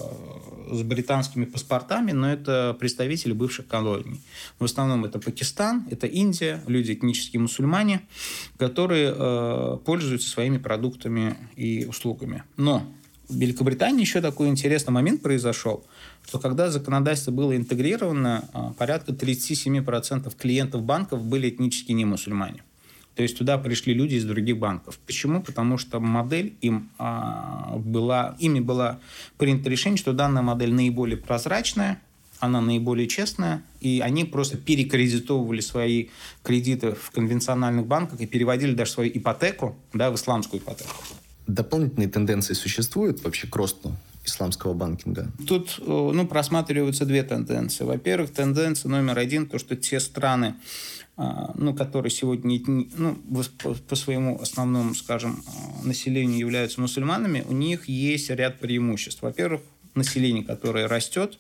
с 0.71 0.83
британскими 0.83 1.45
паспортами, 1.45 2.13
но 2.13 2.33
это 2.33 2.77
представители 2.79 3.33
бывших 3.33 3.67
колоний. 3.67 4.21
В 4.59 4.65
основном 4.65 5.05
это 5.05 5.19
Пакистан, 5.19 5.87
это 5.91 6.07
Индия, 6.07 6.63
люди 6.67 6.93
этнические 6.93 7.41
мусульмане, 7.41 8.03
которые 8.57 9.15
э, 9.17 9.79
пользуются 9.85 10.29
своими 10.29 10.59
продуктами 10.59 11.37
и 11.57 11.87
услугами. 11.87 12.45
Но 12.57 12.87
в 13.29 13.37
Великобритании 13.37 14.03
еще 14.03 14.21
такой 14.21 14.49
интересный 14.49 14.93
момент 14.93 15.23
произошел, 15.23 15.85
что 16.27 16.39
когда 16.39 16.71
законодательство 16.71 17.31
было 17.31 17.57
интегрировано, 17.57 18.49
э, 18.53 18.59
порядка 18.79 19.13
37% 19.13 20.33
клиентов 20.37 20.83
банков 20.83 21.25
были 21.25 21.49
этнически 21.49 21.93
не 21.93 22.05
мусульмане. 22.05 22.63
То 23.14 23.23
есть 23.23 23.38
туда 23.38 23.59
пришли 23.59 23.94
люди 23.94 24.16
из 24.16 24.25
других 24.25 24.59
банков. 24.59 24.99
Почему? 25.06 25.42
Потому 25.42 25.78
что 25.78 26.00
модель 26.00 26.54
им 26.61 26.90
а, 26.99 27.76
была, 27.78 28.37
ими 28.40 28.61
была 28.61 28.99
принято 29.38 29.71
решение, 29.71 29.99
что 29.99 30.12
данная 30.12 30.42
модель 30.42 30.73
наиболее 30.73 31.16
прозрачная, 31.16 32.00
она 32.40 32.61
наиболее 32.61 33.06
честная, 33.06 33.62
и 33.80 34.00
они 34.04 34.25
просто 34.25 34.56
перекредитовывали 34.56 35.61
свои 35.61 36.09
кредиты 36.42 36.92
в 36.92 37.11
конвенциональных 37.12 37.87
банках 37.87 38.21
и 38.21 38.26
переводили 38.26 38.75
даже 38.75 38.90
свою 38.90 39.11
ипотеку 39.14 39.76
да, 39.92 40.11
в 40.11 40.16
исламскую 40.16 40.61
ипотеку. 40.61 40.90
Дополнительные 41.47 42.09
тенденции 42.09 42.54
существуют 42.54 43.23
вообще 43.23 43.47
к 43.47 43.54
росту 43.54 43.97
исламского 44.25 44.75
банкинга? 44.75 45.31
Тут 45.47 45.81
ну, 45.87 46.26
просматриваются 46.26 47.04
две 47.04 47.23
тенденции. 47.23 47.85
Во-первых, 47.85 48.33
тенденция 48.33 48.88
номер 48.88 49.19
один, 49.19 49.47
то, 49.47 49.59
что 49.59 49.76
те 49.76 50.00
страны, 50.00 50.54
а, 51.16 51.52
ну, 51.57 51.75
которые 51.75 52.11
сегодня 52.11 52.61
ну, 52.66 53.16
по 53.88 53.97
своему 53.97 54.40
основному, 54.40 54.95
скажем, 54.95 55.43
а, 55.47 55.87
населению 55.87 56.38
являются 56.38 56.81
мусульманами, 56.81 57.45
у 57.49 57.52
них 57.52 57.88
есть 57.88 58.31
ряд 58.31 58.59
преимуществ. 58.59 59.23
Во-первых, 59.23 59.61
население, 59.95 60.45
которое 60.45 60.88
растет, 60.88 61.38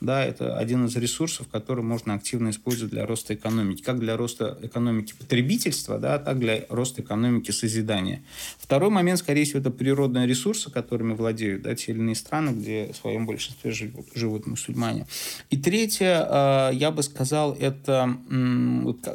да, 0.00 0.22
это 0.22 0.58
один 0.58 0.84
из 0.84 0.96
ресурсов, 0.96 1.48
который 1.48 1.82
можно 1.82 2.14
активно 2.14 2.50
использовать 2.50 2.92
для 2.92 3.06
роста 3.06 3.34
экономики. 3.34 3.82
Как 3.82 3.98
для 3.98 4.16
роста 4.16 4.58
экономики 4.60 5.14
потребительства, 5.18 5.98
да, 5.98 6.18
так 6.18 6.38
для 6.38 6.66
роста 6.68 7.00
экономики 7.00 7.50
созидания. 7.50 8.22
Второй 8.58 8.90
момент, 8.90 9.20
скорее 9.20 9.44
всего, 9.44 9.60
это 9.60 9.70
природные 9.70 10.26
ресурсы, 10.26 10.70
которыми 10.70 11.14
владеют 11.14 11.62
да, 11.62 11.74
те 11.74 11.92
или 11.92 12.00
иные 12.00 12.14
страны, 12.14 12.50
где 12.50 12.92
в 12.92 12.96
своем 12.96 13.24
большинстве 13.24 13.70
живут, 13.70 14.06
живут 14.14 14.46
мусульмане. 14.46 15.06
И 15.48 15.56
третье, 15.56 16.26
а, 16.28 16.70
я 16.72 16.90
бы 16.90 17.02
сказал, 17.02 17.54
это 17.54 18.18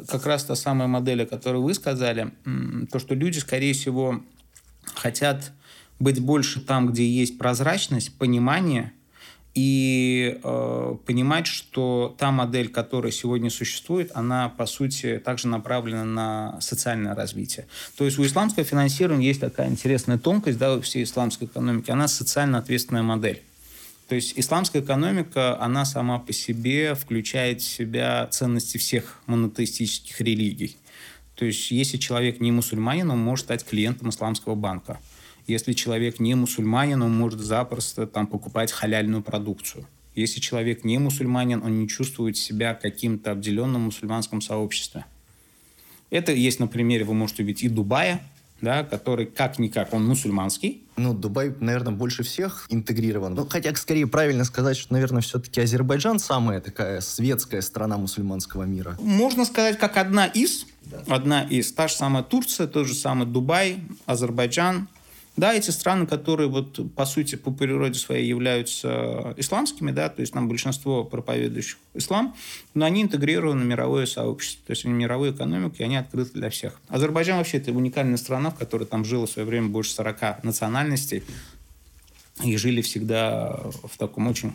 как 0.08 0.26
раз 0.26 0.44
та 0.44 0.56
самая 0.56 0.88
модель, 0.88 1.22
о 1.22 1.26
которой 1.26 1.62
вы 1.62 1.74
сказали, 1.74 2.32
то, 2.90 2.98
что 2.98 3.14
люди, 3.14 3.38
скорее 3.38 3.72
всего, 3.72 4.20
хотят 4.94 5.52
быть 6.00 6.18
больше 6.18 6.60
там, 6.60 6.88
где 6.88 7.08
есть 7.08 7.38
прозрачность, 7.38 8.18
понимание– 8.18 8.92
и 9.54 10.40
э, 10.42 10.96
понимать, 11.04 11.46
что 11.46 12.14
та 12.18 12.30
модель, 12.30 12.68
которая 12.68 13.12
сегодня 13.12 13.50
существует, 13.50 14.10
она, 14.14 14.48
по 14.48 14.64
сути, 14.64 15.20
также 15.22 15.48
направлена 15.48 16.04
на 16.04 16.60
социальное 16.60 17.14
развитие. 17.14 17.66
То 17.96 18.04
есть 18.04 18.18
у 18.18 18.24
исламского 18.24 18.64
финансирования 18.64 19.26
есть 19.26 19.40
такая 19.40 19.68
интересная 19.68 20.18
тонкость, 20.18 20.58
да, 20.58 20.80
всей 20.80 21.02
исламской 21.02 21.46
экономики, 21.46 21.90
она 21.90 22.08
социально 22.08 22.58
ответственная 22.58 23.02
модель. 23.02 23.42
То 24.08 24.14
есть 24.14 24.34
исламская 24.36 24.82
экономика, 24.82 25.60
она 25.60 25.84
сама 25.84 26.18
по 26.18 26.32
себе 26.32 26.94
включает 26.94 27.60
в 27.60 27.64
себя 27.64 28.26
ценности 28.30 28.78
всех 28.78 29.22
монотеистических 29.26 30.20
религий. 30.20 30.76
То 31.34 31.44
есть 31.46 31.70
если 31.70 31.96
человек 31.96 32.40
не 32.40 32.52
мусульманин, 32.52 33.10
он 33.10 33.18
может 33.18 33.46
стать 33.46 33.64
клиентом 33.64 34.10
исламского 34.10 34.54
банка. 34.54 34.98
Если 35.46 35.72
человек 35.72 36.20
не 36.20 36.34
мусульманин, 36.34 37.02
он 37.02 37.16
может 37.16 37.40
запросто 37.40 38.06
там 38.06 38.26
покупать 38.26 38.70
халяльную 38.70 39.22
продукцию. 39.22 39.86
Если 40.14 40.40
человек 40.40 40.84
не 40.84 40.98
мусульманин, 40.98 41.62
он 41.62 41.80
не 41.80 41.88
чувствует 41.88 42.36
себя 42.36 42.74
каким-то 42.74 43.32
обделенным 43.32 43.82
в 43.82 43.84
мусульманском 43.86 44.40
сообществе. 44.40 45.04
Это 46.10 46.32
есть 46.32 46.60
на 46.60 46.66
примере, 46.66 47.04
вы 47.04 47.14
можете 47.14 47.42
увидеть, 47.42 47.64
и 47.64 47.68
Дубая, 47.70 48.20
да, 48.60 48.84
который 48.84 49.24
как-никак, 49.26 49.94
он 49.94 50.06
мусульманский. 50.06 50.82
Ну, 50.96 51.14
Дубай, 51.14 51.54
наверное, 51.58 51.94
больше 51.94 52.22
всех 52.22 52.66
интегрирован. 52.68 53.34
Ну, 53.34 53.46
хотя, 53.46 53.74
скорее, 53.74 54.06
правильно 54.06 54.44
сказать, 54.44 54.76
что, 54.76 54.92
наверное, 54.92 55.22
все-таки 55.22 55.62
Азербайджан 55.62 56.18
самая 56.18 56.60
такая 56.60 57.00
светская 57.00 57.62
страна 57.62 57.96
мусульманского 57.96 58.64
мира. 58.64 58.96
Можно 59.00 59.46
сказать, 59.46 59.78
как 59.78 59.96
одна 59.96 60.26
из. 60.26 60.66
Да. 60.84 61.02
Одна 61.08 61.42
из. 61.42 61.72
Та 61.72 61.88
же 61.88 61.94
самая 61.94 62.22
Турция, 62.22 62.66
тот 62.66 62.86
же 62.86 62.94
самый 62.94 63.26
Дубай, 63.26 63.80
Азербайджан– 64.06 64.88
да, 65.36 65.54
эти 65.54 65.70
страны, 65.70 66.06
которые 66.06 66.48
вот 66.48 66.94
по 66.94 67.06
сути 67.06 67.36
по 67.36 67.50
природе 67.50 67.98
своей 67.98 68.26
являются 68.26 69.34
исламскими, 69.38 69.90
да, 69.90 70.10
то 70.10 70.20
есть 70.20 70.32
там 70.34 70.46
большинство 70.46 71.04
проповедующих 71.04 71.78
ислам, 71.94 72.36
но 72.74 72.84
они 72.84 73.02
интегрированы 73.02 73.62
в 73.62 73.66
мировое 73.66 74.04
сообщество, 74.04 74.66
то 74.66 74.72
есть 74.72 74.84
в 74.84 74.88
мировую 74.88 75.32
экономику, 75.32 75.76
и 75.78 75.84
они 75.84 75.96
открыты 75.96 76.32
для 76.34 76.50
всех. 76.50 76.78
Азербайджан 76.88 77.38
вообще 77.38 77.58
это 77.58 77.72
уникальная 77.72 78.18
страна, 78.18 78.50
в 78.50 78.56
которой 78.56 78.84
там 78.84 79.06
жило 79.06 79.26
в 79.26 79.30
свое 79.30 79.48
время 79.48 79.68
больше 79.68 79.92
40 79.92 80.44
национальностей, 80.44 81.22
и 82.44 82.56
жили 82.56 82.82
всегда 82.82 83.58
в 83.84 83.96
таком 83.96 84.26
очень 84.26 84.52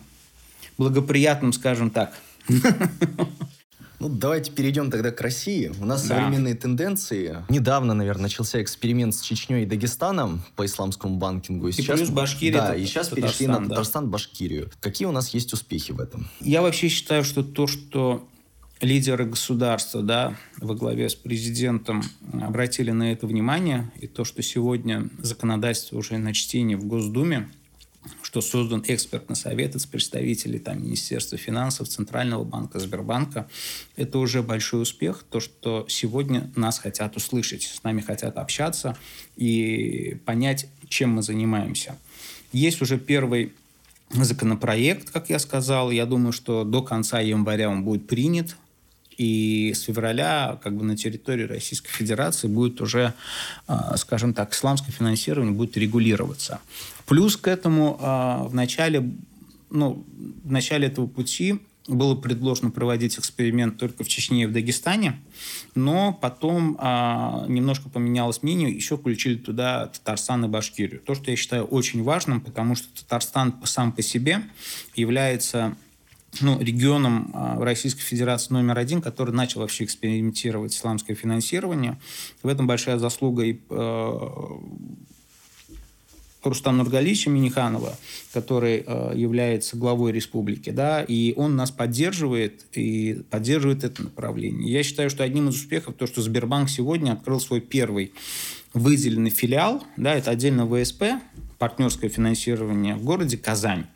благоприятном, 0.76 1.52
скажем 1.52 1.90
так, 1.90 2.16
Ну, 4.00 4.08
давайте 4.08 4.52
перейдем 4.52 4.90
тогда 4.90 5.10
к 5.10 5.20
России. 5.20 5.72
У 5.80 5.84
нас 5.84 6.06
да. 6.06 6.16
современные 6.16 6.54
тенденции. 6.54 7.44
Недавно, 7.48 7.94
наверное, 7.94 8.24
начался 8.24 8.62
эксперимент 8.62 9.14
с 9.14 9.20
Чечней 9.20 9.64
и 9.64 9.66
Дагестаном 9.66 10.42
по 10.54 10.64
исламскому 10.64 11.16
банкингу. 11.16 11.68
И, 11.68 11.70
и 11.70 11.72
сейчас, 11.72 11.98
плюс 11.98 12.10
Башкирия. 12.10 12.60
Да, 12.60 12.74
и 12.76 12.84
сейчас 12.84 13.08
Татарстан, 13.08 13.30
перешли 13.30 13.46
на 13.46 13.68
Татарстан, 13.68 14.04
да. 14.04 14.10
Башкирию. 14.10 14.70
Какие 14.80 15.08
у 15.08 15.12
нас 15.12 15.30
есть 15.30 15.52
успехи 15.52 15.92
в 15.92 16.00
этом? 16.00 16.28
Я 16.40 16.62
вообще 16.62 16.88
считаю, 16.88 17.24
что 17.24 17.42
то, 17.42 17.66
что 17.66 18.28
лидеры 18.80 19.24
государства 19.26 20.02
да, 20.02 20.36
во 20.58 20.74
главе 20.74 21.08
с 21.08 21.14
президентом 21.14 22.02
обратили 22.32 22.92
на 22.92 23.12
это 23.12 23.26
внимание, 23.26 23.90
и 24.00 24.06
то, 24.06 24.24
что 24.24 24.42
сегодня 24.42 25.08
законодательство 25.18 25.96
уже 25.96 26.18
на 26.18 26.32
чтении 26.32 26.76
в 26.76 26.84
Госдуме, 26.84 27.48
что 28.28 28.42
создан 28.42 28.84
экспертный 28.86 29.36
совет 29.36 29.74
из 29.74 29.86
представителей 29.86 30.58
там, 30.58 30.82
Министерства 30.84 31.38
финансов, 31.38 31.88
Центрального 31.88 32.44
банка, 32.44 32.78
Сбербанка. 32.78 33.48
Это 33.96 34.18
уже 34.18 34.42
большой 34.42 34.82
успех, 34.82 35.24
то, 35.30 35.40
что 35.40 35.86
сегодня 35.88 36.50
нас 36.54 36.78
хотят 36.78 37.16
услышать, 37.16 37.62
с 37.62 37.82
нами 37.84 38.02
хотят 38.02 38.36
общаться 38.36 38.98
и 39.36 40.18
понять, 40.26 40.66
чем 40.90 41.12
мы 41.12 41.22
занимаемся. 41.22 41.96
Есть 42.52 42.82
уже 42.82 42.98
первый 42.98 43.54
законопроект, 44.10 45.08
как 45.08 45.30
я 45.30 45.38
сказал. 45.38 45.90
Я 45.90 46.04
думаю, 46.04 46.32
что 46.32 46.64
до 46.64 46.82
конца 46.82 47.20
января 47.20 47.70
он 47.70 47.82
будет 47.82 48.06
принят. 48.06 48.56
И 49.16 49.72
с 49.74 49.80
февраля 49.80 50.60
как 50.62 50.76
бы 50.76 50.84
на 50.84 50.98
территории 50.98 51.44
Российской 51.44 51.90
Федерации 51.90 52.46
будет 52.46 52.80
уже, 52.82 53.14
а, 53.66 53.96
скажем 53.96 54.34
так, 54.34 54.52
исламское 54.52 54.92
финансирование 54.92 55.52
будет 55.52 55.78
регулироваться. 55.78 56.60
Плюс 57.08 57.38
к 57.38 57.48
этому 57.48 57.96
а, 58.00 58.44
в 58.44 58.54
начале, 58.54 59.10
ну, 59.70 60.04
в 60.44 60.52
начале 60.52 60.88
этого 60.88 61.06
пути 61.06 61.58
было 61.86 62.14
предложено 62.14 62.70
проводить 62.70 63.18
эксперимент 63.18 63.78
только 63.78 64.04
в 64.04 64.08
Чечне 64.08 64.42
и 64.42 64.46
в 64.46 64.52
Дагестане, 64.52 65.18
но 65.74 66.12
потом 66.12 66.76
а, 66.78 67.46
немножко 67.48 67.88
поменялось 67.88 68.42
мнение, 68.42 68.70
еще 68.70 68.98
включили 68.98 69.36
туда 69.36 69.86
Татарстан 69.86 70.44
и 70.44 70.48
Башкирию. 70.48 71.00
То, 71.00 71.14
что 71.14 71.30
я 71.30 71.36
считаю 71.38 71.64
очень 71.64 72.02
важным, 72.02 72.42
потому 72.42 72.74
что 72.74 72.86
Татарстан 73.02 73.54
сам 73.64 73.92
по 73.92 74.02
себе 74.02 74.42
является 74.94 75.74
ну, 76.42 76.60
регионом 76.60 77.32
в 77.32 77.62
Российской 77.62 78.02
Федерации 78.02 78.52
номер 78.52 78.76
один, 78.78 79.00
который 79.00 79.34
начал 79.34 79.62
вообще 79.62 79.84
экспериментировать 79.84 80.74
исламское 80.74 81.16
финансирование. 81.16 81.98
В 82.42 82.48
этом 82.48 82.66
большая 82.66 82.98
заслуга 82.98 83.44
и 83.44 83.58
э, 83.70 84.18
Рустама 86.42 86.78
Нургалича 86.78 87.30
Миниханова, 87.30 87.96
который 88.32 88.84
э, 88.86 89.12
является 89.14 89.76
главой 89.76 90.12
республики, 90.12 90.70
да, 90.70 91.02
и 91.02 91.34
он 91.36 91.56
нас 91.56 91.70
поддерживает 91.70 92.64
и 92.72 93.22
поддерживает 93.30 93.84
это 93.84 94.02
направление. 94.02 94.72
Я 94.72 94.82
считаю, 94.82 95.10
что 95.10 95.24
одним 95.24 95.48
из 95.48 95.56
успехов 95.56 95.94
то, 95.96 96.06
что 96.06 96.22
Сбербанк 96.22 96.70
сегодня 96.70 97.12
открыл 97.12 97.40
свой 97.40 97.60
первый 97.60 98.12
выделенный 98.74 99.30
филиал, 99.30 99.82
да, 99.96 100.14
это 100.14 100.30
отдельно 100.30 100.66
ВСП, 100.66 101.20
партнерское 101.58 102.08
финансирование 102.08 102.94
в 102.94 103.02
городе 103.02 103.36
Казань. 103.36 103.86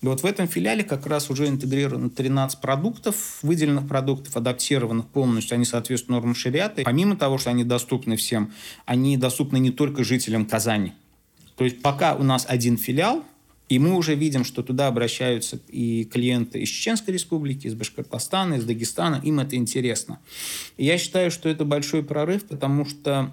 И 0.00 0.06
вот 0.06 0.22
в 0.22 0.26
этом 0.26 0.48
филиале 0.48 0.82
как 0.82 1.06
раз 1.06 1.30
уже 1.30 1.46
интегрировано 1.46 2.10
13 2.10 2.60
продуктов, 2.60 3.38
выделенных 3.42 3.86
продуктов, 3.86 4.36
адаптированных 4.36 5.06
полностью, 5.06 5.54
они 5.54 5.64
соответствуют 5.64 6.10
нормам 6.10 6.34
шариата. 6.34 6.82
Помимо 6.84 7.16
того, 7.16 7.38
что 7.38 7.50
они 7.50 7.64
доступны 7.64 8.16
всем, 8.16 8.52
они 8.84 9.16
доступны 9.16 9.58
не 9.58 9.70
только 9.70 10.04
жителям 10.04 10.44
Казани. 10.44 10.92
То 11.62 11.66
есть 11.66 11.80
пока 11.80 12.16
у 12.16 12.24
нас 12.24 12.44
один 12.48 12.76
филиал, 12.76 13.22
и 13.68 13.78
мы 13.78 13.94
уже 13.94 14.16
видим, 14.16 14.42
что 14.44 14.64
туда 14.64 14.88
обращаются 14.88 15.60
и 15.68 16.02
клиенты 16.02 16.58
из 16.58 16.68
Чеченской 16.68 17.14
республики, 17.14 17.68
из 17.68 17.74
Башкортостана, 17.74 18.54
из 18.54 18.64
Дагестана. 18.64 19.20
Им 19.22 19.38
это 19.38 19.54
интересно. 19.54 20.18
И 20.76 20.84
я 20.84 20.98
считаю, 20.98 21.30
что 21.30 21.48
это 21.48 21.64
большой 21.64 22.02
прорыв, 22.02 22.46
потому 22.46 22.84
что 22.84 23.32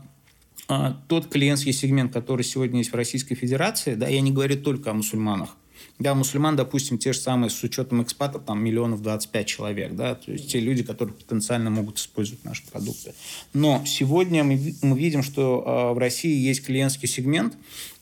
а, 0.68 1.02
тот 1.08 1.26
клиентский 1.26 1.74
сегмент, 1.74 2.14
который 2.14 2.44
сегодня 2.44 2.78
есть 2.78 2.92
в 2.92 2.96
Российской 2.96 3.34
Федерации, 3.34 3.96
да, 3.96 4.08
я 4.08 4.22
не 4.22 4.32
говорю 4.32 4.62
только 4.62 4.92
о 4.92 4.94
мусульманах, 4.94 5.50
да, 5.98 6.14
мусульман, 6.16 6.56
допустим, 6.56 6.98
те 6.98 7.14
же 7.14 7.20
самые 7.20 7.50
с 7.50 7.62
учетом 7.64 8.02
экспатов, 8.04 8.44
там 8.46 8.64
миллионов 8.64 9.02
25 9.02 9.48
человек, 9.48 9.96
да, 9.96 10.16
то 10.16 10.32
есть 10.32 10.52
те 10.52 10.60
люди, 10.60 10.84
которые 10.84 11.16
потенциально 11.16 11.70
могут 11.70 11.98
использовать 11.98 12.46
наши 12.46 12.64
продукты. 12.68 13.14
Но 13.54 13.84
сегодня 13.86 14.44
мы, 14.44 14.76
мы 14.82 14.98
видим, 14.98 15.24
что 15.24 15.64
э, 15.92 15.94
в 15.94 15.98
России 15.98 16.38
есть 16.38 16.66
клиентский 16.66 17.08
сегмент, 17.08 17.56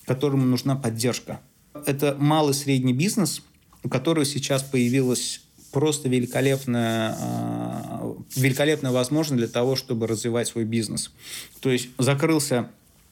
которому 0.07 0.45
нужна 0.45 0.75
поддержка. 0.75 1.39
Это 1.85 2.15
малый 2.17 2.55
средний 2.55 2.93
бизнес, 2.93 3.43
у 3.83 3.89
которого 3.89 4.25
сейчас 4.25 4.63
появилась 4.63 5.41
просто 5.71 6.09
великолепная, 6.09 7.15
э, 7.19 8.13
великолепная 8.35 8.91
возможность 8.91 9.37
для 9.37 9.47
того, 9.47 9.75
чтобы 9.75 10.07
развивать 10.07 10.47
свой 10.47 10.63
бизнес. 10.63 11.11
То 11.59 11.69
есть 11.69 11.89
закрылся 11.99 12.69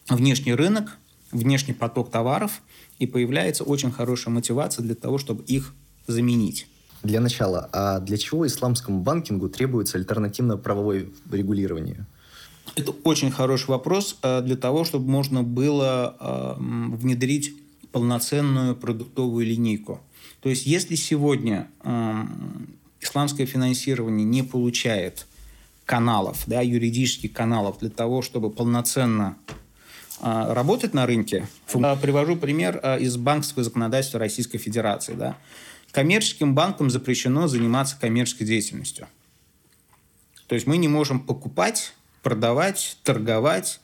внешний 0.10 0.55
рынок, 0.55 0.97
внешний 1.31 1.73
поток 1.73 2.10
товаров– 2.10 2.62
и 2.99 3.08
появляется 3.08 3.63
очень 3.63 3.91
хорошая 3.91 4.34
мотивация 4.34 4.84
для 4.84 4.95
того, 4.95 5.17
чтобы 5.17 5.43
их 5.43 5.73
заменить. 6.08 6.67
Для 7.03 7.19
начала, 7.19 7.69
а 7.71 7.99
для 7.99 8.17
чего 8.17 8.47
исламскому 8.47 9.01
банкингу 9.01 9.49
требуется 9.49 9.97
альтернативное 9.97 10.58
правовое 10.58 11.08
регулирование? 11.31 12.05
Это 12.75 12.91
очень 13.04 13.32
хороший 13.32 13.69
вопрос 13.69 14.17
а, 14.21 14.41
для 14.41 14.56
того, 14.56 14.84
чтобы 14.84 15.10
можно 15.10 15.43
было 15.43 16.15
а, 16.19 16.58
внедрить 16.60 17.54
полноценную 17.91 18.75
продуктовую 18.75 19.45
линейку. 19.45 20.01
То 20.41 20.49
есть, 20.49 20.65
если 20.65 20.95
сегодня 20.95 21.69
исламское 22.99 23.47
финансирование 23.47 24.25
не 24.25 24.43
получает 24.43 25.28
каналов, 25.86 26.43
да, 26.45 26.62
юридических 26.62 27.32
каналов 27.32 27.80
для 27.80 27.89
того, 27.89 28.21
чтобы 28.21 28.49
полноценно 28.51 29.38
работать 30.21 30.93
на 30.93 31.06
рынке. 31.06 31.47
Привожу 31.71 32.36
пример 32.36 32.78
из 32.99 33.17
банковского 33.17 33.63
законодательства 33.63 34.19
Российской 34.19 34.58
Федерации. 34.58 35.13
Да. 35.13 35.38
Коммерческим 35.91 36.54
банкам 36.54 36.89
запрещено 36.89 37.47
заниматься 37.47 37.97
коммерческой 37.99 38.45
деятельностью. 38.45 39.08
То 40.47 40.56
есть 40.56 40.67
мы 40.67 40.78
не 40.78 40.88
можем 40.88 41.21
покупать, 41.21 41.93
продавать, 42.25 42.97
торговать. 43.03 43.79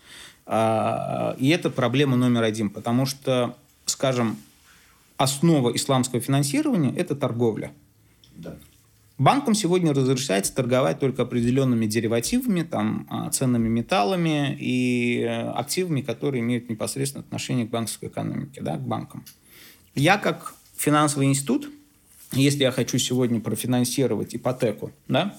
А, 0.48 1.36
и 1.38 1.50
это 1.50 1.70
проблема 1.70 2.18
номер 2.18 2.42
один, 2.42 2.72
потому 2.72 3.06
что, 3.06 3.56
скажем, 3.86 4.36
основа 5.18 5.70
исламского 5.76 6.22
финансирования– 6.22 6.92
это 6.98 7.16
торговля. 7.16 7.72
Да. 8.36 8.56
Банкам 9.20 9.54
сегодня 9.54 9.94
разрешается 9.94 10.56
торговать 10.56 11.00
только 11.00 11.22
определенными 11.22 11.86
деривативами, 11.86 12.64
там, 12.64 13.06
а, 13.12 13.30
ценными 13.30 13.70
металлами 13.70 14.58
и 14.60 15.22
активами, 15.22 16.02
которые 16.02 16.42
имеют 16.42 16.68
непосредственное 16.68 17.24
отношение 17.24 17.68
к 17.68 17.70
банковской 17.70 18.10
экономике, 18.10 18.62
да, 18.62 18.78
к 18.78 18.82
банкам. 18.82 19.24
Я 19.94 20.18
как 20.18 20.56
финансовый 20.76 21.28
институт, 21.28 21.70
если 22.32 22.64
я 22.64 22.72
хочу 22.72 22.98
сегодня 22.98 23.40
профинансировать 23.40 24.36
ипотеку, 24.36 24.92
да, 25.08 25.38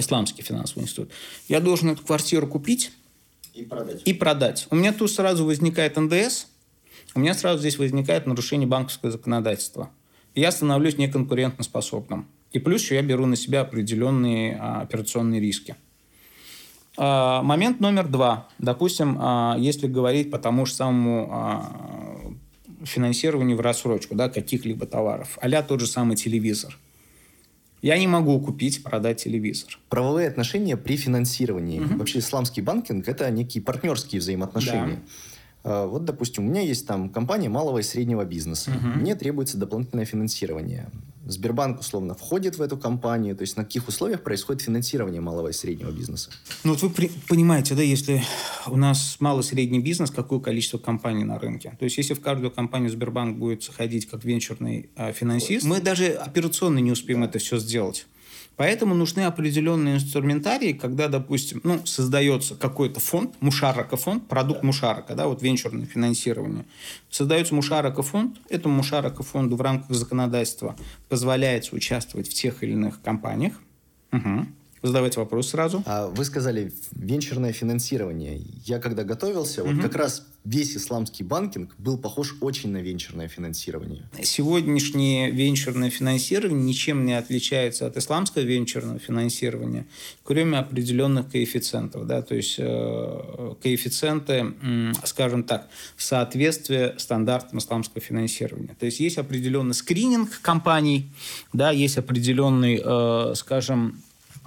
исламский 0.00 0.42
финансовый 0.42 0.82
институт, 0.82 1.10
я 1.48 1.60
должен 1.60 1.90
эту 1.90 2.04
квартиру 2.04 2.46
купить 2.46 2.92
и 3.54 3.64
продать. 3.64 4.02
И 4.04 4.12
продать. 4.12 4.66
У 4.70 4.76
меня 4.76 4.92
тут 4.92 5.10
сразу 5.10 5.44
возникает 5.44 5.96
НДС, 5.96 6.46
у 7.14 7.20
меня 7.20 7.34
сразу 7.34 7.60
здесь 7.60 7.78
возникает 7.78 8.26
нарушение 8.26 8.68
банковского 8.68 9.10
законодательства. 9.10 9.90
И 10.34 10.40
я 10.40 10.52
становлюсь 10.52 10.96
неконкурентоспособным. 10.96 12.28
И 12.52 12.58
плюс 12.58 12.82
еще 12.82 12.96
я 12.96 13.02
беру 13.02 13.26
на 13.26 13.36
себя 13.36 13.62
определенные 13.62 14.56
а, 14.60 14.82
операционные 14.82 15.40
риски. 15.40 15.76
А, 16.96 17.42
момент 17.42 17.80
номер 17.80 18.08
два. 18.08 18.48
Допустим, 18.58 19.16
а, 19.18 19.56
если 19.58 19.86
говорить 19.86 20.30
по 20.30 20.38
тому 20.38 20.66
же 20.66 20.74
самому 20.74 21.28
а, 21.30 22.32
финансированию 22.84 23.56
в 23.56 23.60
рассрочку 23.60 24.14
да, 24.14 24.28
каких-либо 24.28 24.86
товаров, 24.86 25.38
а 25.40 25.62
тот 25.62 25.80
же 25.80 25.86
самый 25.86 26.16
телевизор. 26.16 26.78
Я 27.82 27.98
не 27.98 28.06
могу 28.06 28.38
купить, 28.40 28.82
продать 28.82 29.22
телевизор. 29.22 29.78
Правовые 29.88 30.28
отношения 30.28 30.76
при 30.76 30.96
финансировании. 30.96 31.80
Угу. 31.80 31.96
Вообще 31.96 32.18
исламский 32.18 32.60
банкинг– 32.60 33.08
это 33.08 33.30
некие 33.30 33.62
партнерские 33.62 34.20
взаимоотношения. 34.20 34.96
Да. 35.64 35.82
А, 35.82 35.86
вот, 35.86 36.04
допустим, 36.04 36.46
у 36.46 36.50
меня 36.50 36.60
есть 36.60 36.86
там 36.86 37.08
компания 37.08 37.48
малого 37.48 37.78
и 37.78 37.82
среднего 37.82 38.24
бизнеса. 38.24 38.70
Угу. 38.70 39.00
Мне 39.00 39.14
требуется 39.14 39.56
дополнительное 39.56 40.04
финансирование. 40.04 40.88
Сбербанк 41.30 41.80
условно 41.80 42.14
входит 42.14 42.58
в 42.58 42.62
эту 42.62 42.76
компанию, 42.76 43.36
то 43.36 43.42
есть 43.42 43.56
на 43.56 43.64
каких 43.64 43.88
условиях 43.88 44.22
происходит 44.22 44.62
финансирование 44.62 45.20
малого 45.20 45.48
и 45.48 45.52
среднего 45.52 45.90
бизнеса? 45.90 46.30
Ну 46.64 46.72
вот 46.72 46.82
вы 46.82 46.90
при- 46.90 47.10
понимаете, 47.28 47.74
да, 47.74 47.82
если 47.82 48.22
у 48.66 48.76
нас 48.76 49.16
малый 49.20 49.40
и 49.40 49.44
средний 49.44 49.80
бизнес, 49.80 50.10
какое 50.10 50.40
количество 50.40 50.78
компаний 50.78 51.24
на 51.24 51.38
рынке? 51.38 51.76
То 51.78 51.84
есть 51.84 51.96
если 51.98 52.14
в 52.14 52.20
каждую 52.20 52.50
компанию 52.50 52.90
Сбербанк 52.90 53.38
будет 53.38 53.62
заходить 53.62 54.06
как 54.06 54.24
венчурный 54.24 54.90
э, 54.96 55.12
финансист, 55.12 55.64
мы 55.66 55.80
даже 55.80 56.08
операционно 56.08 56.78
не 56.78 56.92
успеем 56.92 57.24
это 57.24 57.38
все 57.38 57.58
сделать. 57.58 58.06
Поэтому 58.60 58.94
нужны 58.94 59.20
определенные 59.22 59.94
инструментарии, 59.94 60.74
когда, 60.74 61.08
допустим, 61.08 61.62
ну, 61.64 61.80
создается 61.86 62.54
какой-то 62.54 63.00
фонд, 63.00 63.34
Мушарака 63.40 63.96
фонд, 63.96 64.28
продукт 64.28 64.62
Мушарака, 64.62 65.14
да, 65.14 65.28
вот 65.28 65.40
венчурное 65.40 65.86
финансирование. 65.86 66.66
Создается 67.08 67.54
Мушарака 67.54 68.02
фонд, 68.02 68.36
этому 68.50 68.74
Мушарака 68.74 69.22
фонду 69.22 69.56
в 69.56 69.62
рамках 69.62 69.96
законодательства 69.96 70.76
позволяется 71.08 71.74
участвовать 71.74 72.28
в 72.28 72.34
тех 72.34 72.62
или 72.62 72.72
иных 72.72 73.00
компаниях. 73.00 73.54
Угу. 74.12 74.46
Задавайте 74.82 75.20
вопрос 75.20 75.50
сразу. 75.50 75.82
А 75.84 76.06
вы 76.06 76.24
сказали 76.24 76.72
венчурное 76.92 77.52
финансирование. 77.52 78.40
Я 78.64 78.78
когда 78.78 79.04
готовился, 79.04 79.62
угу. 79.62 79.72
вот 79.72 79.82
как 79.82 79.94
раз 79.94 80.26
весь 80.44 80.74
исламский 80.74 81.22
банкинг 81.22 81.74
был 81.76 81.98
похож 81.98 82.34
очень 82.40 82.70
на 82.70 82.78
венчурное 82.78 83.28
финансирование. 83.28 84.08
Сегодняшнее 84.22 85.30
венчурное 85.30 85.90
финансирование 85.90 86.64
ничем 86.64 87.04
не 87.04 87.12
отличается 87.12 87.86
от 87.86 87.98
исламского 87.98 88.42
венчурного 88.42 88.98
финансирования, 88.98 89.86
кроме 90.24 90.58
определенных 90.58 91.30
коэффициентов. 91.30 92.06
Да? 92.06 92.22
То 92.22 92.34
есть 92.34 92.54
э, 92.58 93.54
коэффициенты, 93.62 94.54
э, 94.62 94.92
скажем 95.04 95.44
так, 95.44 95.68
в 95.94 96.02
соответствии 96.02 96.98
стандартам 96.98 97.58
исламского 97.58 98.00
финансирования. 98.00 98.74
То 98.78 98.86
есть 98.86 98.98
есть 99.00 99.18
определенный 99.18 99.74
скрининг 99.74 100.40
компаний, 100.40 101.10
да, 101.52 101.70
есть 101.70 101.98
определенный, 101.98 102.80
э, 102.82 103.34
скажем, 103.34 104.00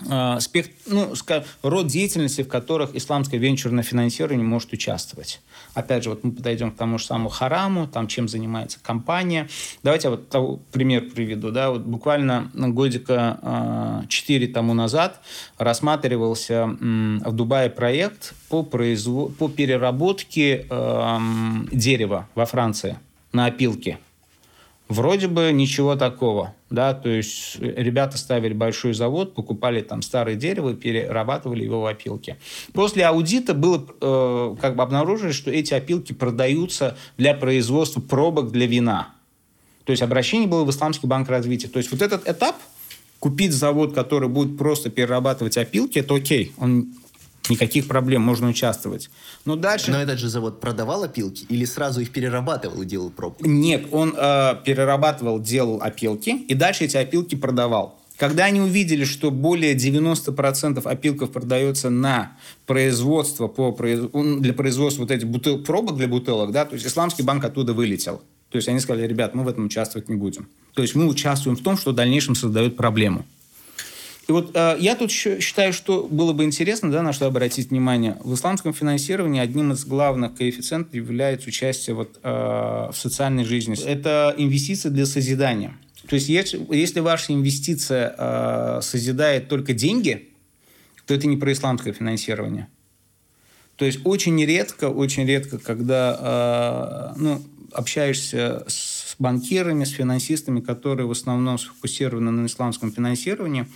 э, 0.09 0.39
спект, 0.39 0.71
ну, 0.87 1.13
род 1.61 1.87
деятельности, 1.87 2.41
в 2.41 2.47
которых 2.47 2.95
исламское 2.95 3.39
венчурное 3.39 3.83
финансирование 3.83 4.45
может 4.45 4.73
участвовать. 4.73 5.41
Опять 5.73 6.03
же, 6.03 6.11
вот 6.11 6.23
мы 6.23 6.31
подойдем 6.31 6.71
к 6.71 6.75
тому 6.75 6.97
же 6.97 7.05
самому 7.05 7.29
хараму, 7.29 7.87
там 7.87 8.07
чем 8.07 8.27
занимается 8.27 8.79
компания. 8.81 9.47
Давайте 9.81 10.07
я 10.07 10.11
вот 10.11 10.29
того, 10.29 10.59
пример 10.71 11.09
приведу. 11.09 11.51
Да, 11.51 11.71
вот 11.71 11.81
буквально 11.81 12.51
годика 12.53 13.39
э, 14.03 14.07
4 14.07 14.47
тому 14.47 14.73
назад 14.73 15.21
рассматривался 15.57 16.53
э, 16.53 17.19
в 17.25 17.31
Дубае 17.33 17.69
проект 17.69 18.33
по, 18.49 18.63
производ... 18.63 19.35
по 19.37 19.49
переработке 19.49 20.67
э, 20.69 21.19
дерева 21.71 22.27
во 22.35 22.45
Франции 22.45 22.97
на 23.31 23.47
опилке. 23.47 23.97
Вроде 24.93 25.27
бы 25.27 25.51
ничего 25.51 25.95
такого, 25.95 26.53
да, 26.69 26.93
то 26.93 27.09
есть 27.09 27.57
ребята 27.59 28.15
ставили 28.15 28.53
большой 28.53 28.93
завод, 28.93 29.33
покупали 29.33 29.81
там 29.81 30.03
старое 30.03 30.35
дерево, 30.35 30.75
перерабатывали 30.75 31.63
его 31.63 31.81
в 31.81 31.87
опилки. 31.87 32.37
После 32.73 33.03
аудита 33.03 33.55
было 33.55 33.83
э, 33.99 34.55
как 34.61 34.75
бы 34.75 34.83
обнаружили, 34.83 35.31
что 35.31 35.49
эти 35.49 35.73
опилки 35.73 36.13
продаются 36.13 36.95
для 37.17 37.33
производства 37.33 38.01
пробок 38.01 38.51
для 38.51 38.67
вина. 38.67 39.15
То 39.85 39.93
есть 39.93 40.03
обращение 40.03 40.47
было 40.47 40.63
в 40.63 40.69
Исламский 40.69 41.07
банк 41.07 41.27
развития. 41.27 41.69
То 41.69 41.79
есть 41.79 41.91
вот 41.91 42.03
этот 42.03 42.29
этап 42.29 42.55
купить 43.17 43.51
завод, 43.51 43.95
который 43.95 44.29
будет 44.29 44.59
просто 44.59 44.91
перерабатывать 44.91 45.57
опилки, 45.57 45.97
это 45.97 46.13
окей. 46.13 46.53
Он 46.57 46.93
никаких 47.49 47.87
проблем, 47.87 48.21
можно 48.21 48.47
участвовать. 48.47 49.09
Но 49.45 49.55
дальше... 49.55 49.91
Но 49.91 50.01
этот 50.01 50.19
же 50.19 50.29
завод 50.29 50.61
продавал 50.61 51.03
опилки 51.03 51.45
или 51.49 51.65
сразу 51.65 52.01
их 52.01 52.11
перерабатывал 52.11 52.81
и 52.81 52.85
делал 52.85 53.09
пробки? 53.09 53.43
Нет, 53.45 53.87
он 53.91 54.15
э, 54.17 54.55
перерабатывал, 54.65 55.39
делал 55.39 55.81
опилки, 55.81 56.29
и 56.29 56.53
дальше 56.53 56.85
эти 56.85 56.97
опилки 56.97 57.35
продавал. 57.35 57.99
Когда 58.17 58.45
они 58.45 58.61
увидели, 58.61 59.05
что 59.05 59.31
более 59.31 59.75
90% 59.75 60.87
опилков 60.87 61.31
продается 61.31 61.89
на 61.89 62.37
производство 62.65 63.47
по, 63.47 63.75
для 63.75 64.53
производства 64.53 65.01
вот 65.01 65.11
этих 65.11 65.27
бутыл, 65.27 65.63
пробок 65.63 65.97
для 65.97 66.07
бутылок, 66.07 66.51
да, 66.51 66.65
то 66.65 66.75
есть 66.75 66.85
исламский 66.85 67.23
банк 67.23 67.43
оттуда 67.43 67.73
вылетел. 67.73 68.21
То 68.49 68.57
есть 68.57 68.67
они 68.69 68.79
сказали, 68.79 69.07
ребят, 69.07 69.33
мы 69.33 69.43
в 69.43 69.47
этом 69.47 69.65
участвовать 69.65 70.09
не 70.09 70.15
будем. 70.15 70.47
То 70.75 70.83
есть 70.83 70.93
мы 70.93 71.07
участвуем 71.07 71.57
в 71.57 71.61
том, 71.61 71.75
что 71.75 71.91
в 71.91 71.95
дальнейшем 71.95 72.35
создает 72.35 72.77
проблему. 72.77 73.25
И 74.27 74.31
вот 74.31 74.51
э, 74.53 74.77
я 74.79 74.95
тут 74.95 75.11
считаю, 75.11 75.73
что 75.73 76.07
было 76.09 76.31
бы 76.31 76.45
интересно, 76.45 76.89
да, 76.89 77.01
на 77.01 77.11
что 77.11 77.25
обратить 77.25 77.71
внимание. 77.71 78.17
В 78.23 78.33
исламском 78.33 78.73
финансировании 78.73 79.41
одним 79.41 79.73
из 79.73 79.85
главных 79.85 80.35
коэффициентов 80.35 80.93
является 80.93 81.49
участие 81.49 81.95
вот, 81.95 82.19
э, 82.23 82.29
в 82.29 82.95
социальной 82.95 83.43
жизни. 83.43 83.77
Это 83.83 84.33
инвестиции 84.37 84.89
для 84.89 85.05
созидания. 85.05 85.75
То 86.07 86.15
есть 86.15 86.29
если, 86.29 86.65
если 86.73 87.01
ваша 87.01 87.33
инвестиция 87.33 88.15
э, 88.17 88.79
созидает 88.81 89.49
только 89.49 89.73
деньги, 89.73 90.29
то 91.05 91.13
это 91.13 91.27
не 91.27 91.35
про 91.35 91.51
исламское 91.51 91.91
финансирование. 91.91 92.67
То 93.75 93.85
есть 93.85 93.99
очень 94.05 94.43
редко, 94.45 94.89
очень 94.89 95.25
редко, 95.25 95.57
когда 95.57 97.13
э, 97.17 97.19
ну, 97.19 97.41
общаешься 97.71 98.63
с 98.67 99.15
банкирами, 99.19 99.83
с 99.83 99.89
финансистами, 99.89 100.61
которые 100.61 101.07
в 101.07 101.11
основном 101.11 101.57
сфокусированы 101.57 102.31
на 102.31 102.45
исламском 102.45 102.91
финансировании, 102.91 103.67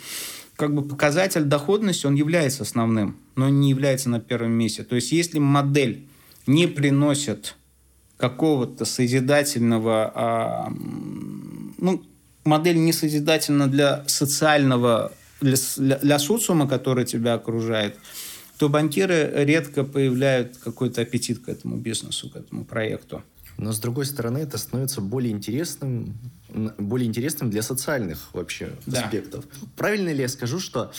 как 0.57 0.73
бы 0.73 0.81
показатель 0.81 1.43
доходности, 1.43 2.07
он 2.07 2.15
является 2.15 2.63
основным, 2.63 3.15
но 3.35 3.47
не 3.47 3.69
является 3.69 4.09
на 4.09 4.19
первом 4.19 4.51
месте. 4.51 4.83
То 4.83 4.95
есть 4.95 5.11
если 5.11 5.37
модель 5.39 6.07
не 6.47 6.65
приносит 6.67 7.55
какого-то 8.17 8.83
созидательного, 8.83 10.11
а, 10.15 10.73
ну, 11.77 12.03
модель 12.43 12.77
не 12.77 12.91
созидательна 12.91 13.67
для 13.67 14.03
социального, 14.07 15.11
для, 15.41 15.57
для 15.77 16.17
социума, 16.17 16.67
который 16.67 17.05
тебя 17.05 17.35
окружает, 17.35 17.95
то 18.57 18.67
банкиры 18.67 19.31
редко 19.35 19.83
появляют 19.83 20.57
какой-то 20.57 21.01
аппетит 21.01 21.37
к 21.37 21.49
этому 21.49 21.75
бизнесу, 21.75 22.31
к 22.31 22.35
этому 22.35 22.65
проекту. 22.65 23.21
Но 23.57 23.71
с 23.71 23.79
другой 23.79 24.05
стороны, 24.05 24.39
это 24.39 24.57
становится 24.57 25.01
более 25.01 25.31
интересным, 25.33 26.17
более 26.77 27.07
интересным 27.07 27.49
для 27.49 27.61
социальных 27.61 28.33
вообще 28.33 28.73
да. 28.85 29.01
аспектов. 29.01 29.45
Правильно 29.75 30.09
ли 30.09 30.21
я 30.21 30.27
скажу, 30.27 30.59
что 30.59 30.91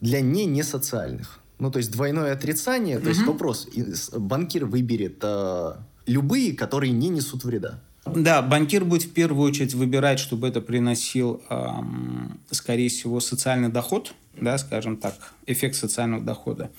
для 0.00 0.20
не 0.20 0.46
несоциальных? 0.46 1.40
Ну, 1.58 1.70
то 1.70 1.78
есть 1.78 1.90
двойное 1.90 2.32
отрицание, 2.32 2.96
то 2.96 3.02
угу. 3.02 3.08
есть 3.10 3.22
вопрос, 3.22 3.68
банкир 4.12 4.66
выберет 4.66 5.18
э, 5.22 5.72
любые, 6.06 6.54
которые 6.54 6.92
не 6.92 7.08
несут 7.08 7.44
вреда. 7.44 7.80
Да, 8.04 8.42
банкир 8.42 8.84
будет 8.84 9.02
в 9.02 9.12
первую 9.12 9.48
очередь 9.48 9.74
выбирать, 9.74 10.18
чтобы 10.18 10.46
это 10.48 10.60
приносил, 10.60 11.42
эм, 11.48 12.38
скорее 12.50 12.88
всего, 12.88 13.20
социальный 13.20 13.68
доход, 13.68 14.14
да, 14.40 14.58
скажем 14.58 14.96
так, 14.96 15.14
эффект 15.46 15.74
социального 15.74 16.22
дохода. 16.22 16.70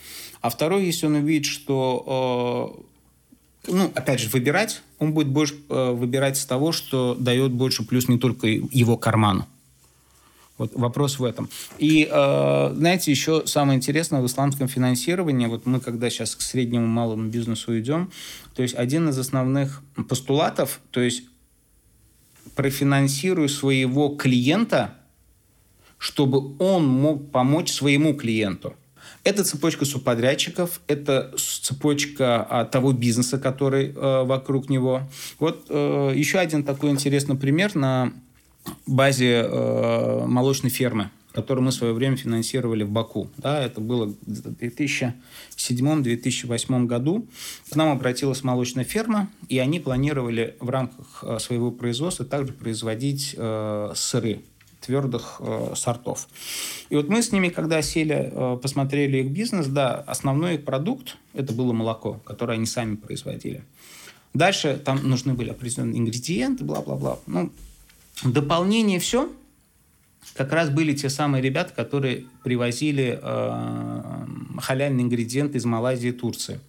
А 0.42 0.50
второй, 0.50 0.86
если 0.86 1.06
он 1.06 1.16
увидит, 1.16 1.46
что 1.46 2.80
э, 2.80 2.97
ну, 3.68 3.92
опять 3.94 4.20
же, 4.20 4.30
выбирать, 4.30 4.82
он 5.00 5.14
будет 5.14 5.28
больше 5.28 5.56
э, 5.70 5.92
выбирать 5.92 6.38
с 6.38 6.46
того, 6.46 6.72
что 6.72 7.16
дает 7.16 7.52
больше 7.52 7.84
плюс 7.86 8.08
не 8.08 8.18
только 8.18 8.48
его 8.48 8.98
карману. 8.98 9.48
Вот 10.58 10.74
вопрос 10.74 11.20
в 11.20 11.24
этом. 11.24 11.50
И, 11.78 12.10
э, 12.12 12.74
знаете, 12.76 13.12
еще 13.12 13.46
самое 13.46 13.78
интересное 13.78 14.22
в 14.22 14.26
исламском 14.26 14.68
финансировании, 14.68 15.46
вот 15.46 15.66
мы 15.66 15.80
когда 15.80 16.10
сейчас 16.10 16.36
к 16.36 16.42
среднему 16.42 16.88
малому 16.88 17.30
бизнесу 17.30 17.78
идем, 17.80 18.12
то 18.56 18.64
есть 18.64 18.74
один 18.74 19.10
из 19.10 19.20
основных 19.20 19.84
постулатов, 20.10 20.80
то 20.90 21.00
есть 21.00 21.24
профинансируй 22.56 23.50
своего 23.50 24.10
клиента, 24.10 24.96
чтобы 26.00 26.56
он 26.58 26.88
мог 26.88 27.32
помочь 27.32 27.72
своему 27.72 28.16
клиенту. 28.16 28.76
Это 29.24 29.44
цепочка 29.44 29.86
субподрядчиков, 29.86 30.82
это 30.88 31.32
цепочка 31.38 32.48
а, 32.50 32.66
того 32.66 32.94
бизнеса, 32.94 33.38
который 33.38 33.94
э, 33.94 34.24
вокруг 34.24 34.70
него. 34.70 35.04
Вот 35.40 35.68
э, 35.70 36.14
еще 36.16 36.40
один 36.40 36.64
такой 36.64 36.90
интересный 36.92 37.36
пример 37.36 37.76
на 37.76 38.14
базе 38.86 39.46
э, 39.46 40.26
молочной 40.26 40.72
фермы 40.72 41.12
которую 41.34 41.66
мы 41.66 41.70
в 41.70 41.74
свое 41.76 41.94
время 41.94 42.18
финансировали 42.18 42.84
в 42.84 42.90
Баку. 42.90 43.30
Да, 43.38 43.62
это 43.62 43.80
было 43.80 44.08
в 44.08 44.16
2007-2008 44.26 46.86
году. 46.88 47.28
К 47.70 47.76
нам 47.76 47.90
обратилась 47.90 48.44
молочная 48.44 48.86
ферма, 48.86 49.30
и 49.48 49.60
они 49.60 49.80
планировали 49.80 50.56
в 50.60 50.72
рамках 50.72 51.24
своего 51.40 51.70
производства 51.70 52.26
также 52.26 52.54
производить 52.54 53.36
э, 53.38 53.92
сыры 53.94 54.42
твердых 54.88 55.36
э, 55.40 55.74
сортов. 55.76 56.28
И 56.90 56.96
вот 56.96 57.10
мы 57.10 57.22
с 57.22 57.32
ними, 57.32 57.50
когда 57.50 57.82
сели, 57.82 58.32
э, 58.32 58.58
посмотрели 58.62 59.18
их 59.18 59.32
бизнес, 59.32 59.68
да, 59.68 59.96
основной 60.08 60.56
их 60.56 60.66
продукт– 60.66 61.18
это 61.34 61.54
было 61.54 61.74
молоко, 61.74 62.20
которое 62.26 62.54
они 62.54 62.66
сами 62.66 62.96
производили. 62.96 63.64
Дальше 64.34 64.82
там 64.84 65.08
нужны 65.08 65.34
были 65.34 65.50
определенные 65.50 66.00
ингредиенты, 66.00 66.64
бла-бла-бла. 66.64 67.20
Ну, 67.28 67.52
дополнение 68.24 69.00
все 69.00 69.30
как 70.34 70.54
раз 70.54 70.70
были 70.70 70.94
те 70.94 71.10
самые 71.10 71.42
ребята, 71.42 71.74
которые 71.74 72.26
привозили 72.44 73.20
э, 73.22 74.26
халяльные 74.60 75.04
ингредиенты 75.04 75.58
из 75.58 75.66
Малайзии 75.66 76.10
и 76.10 76.14
Турции. 76.14 76.60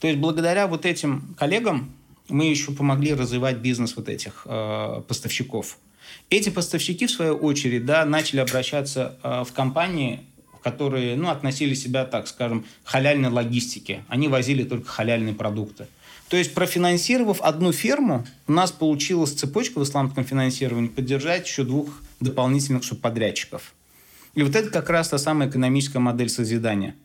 То 0.00 0.08
есть 0.08 0.18
благодаря 0.18 0.66
вот 0.66 0.84
этим 0.84 1.34
коллегам 1.38 1.92
мы 2.28 2.46
еще 2.46 2.72
помогли 2.72 3.14
развивать 3.14 3.58
бизнес 3.58 3.96
вот 3.96 4.08
этих 4.08 4.42
э, 4.46 5.02
поставщиков. 5.06 5.78
Эти 6.30 6.48
поставщики, 6.48 7.06
в 7.06 7.10
свою 7.10 7.36
очередь, 7.36 7.84
да, 7.84 8.04
начали 8.04 8.40
обращаться 8.40 9.16
э, 9.22 9.44
в 9.46 9.52
компании, 9.52 10.20
которые 10.62 11.16
ну, 11.16 11.28
относили 11.28 11.74
себя, 11.74 12.04
так 12.04 12.26
скажем, 12.26 12.64
халяльной 12.84 13.28
логистике. 13.28 14.04
Они 14.08 14.28
возили 14.28 14.64
только 14.64 14.88
халяльные 14.88 15.34
продукты. 15.34 15.86
То 16.28 16.38
есть, 16.38 16.54
профинансировав 16.54 17.40
одну 17.42 17.70
ферму, 17.72 18.26
у 18.48 18.52
нас 18.52 18.72
получилась 18.72 19.32
цепочка 19.32 19.78
в 19.78 19.84
исламском 19.84 20.24
финансировании 20.24 20.88
поддержать 20.88 21.46
еще 21.46 21.64
двух 21.64 22.02
дополнительных 22.20 22.82
субподрядчиков. 22.84 23.74
И 24.34 24.42
вот 24.42 24.56
это 24.56 24.70
как 24.70 24.90
раз 24.90 25.10
та 25.10 25.18
самая 25.18 25.48
экономическая 25.48 25.98
модель 25.98 26.28
созидания. 26.28 26.96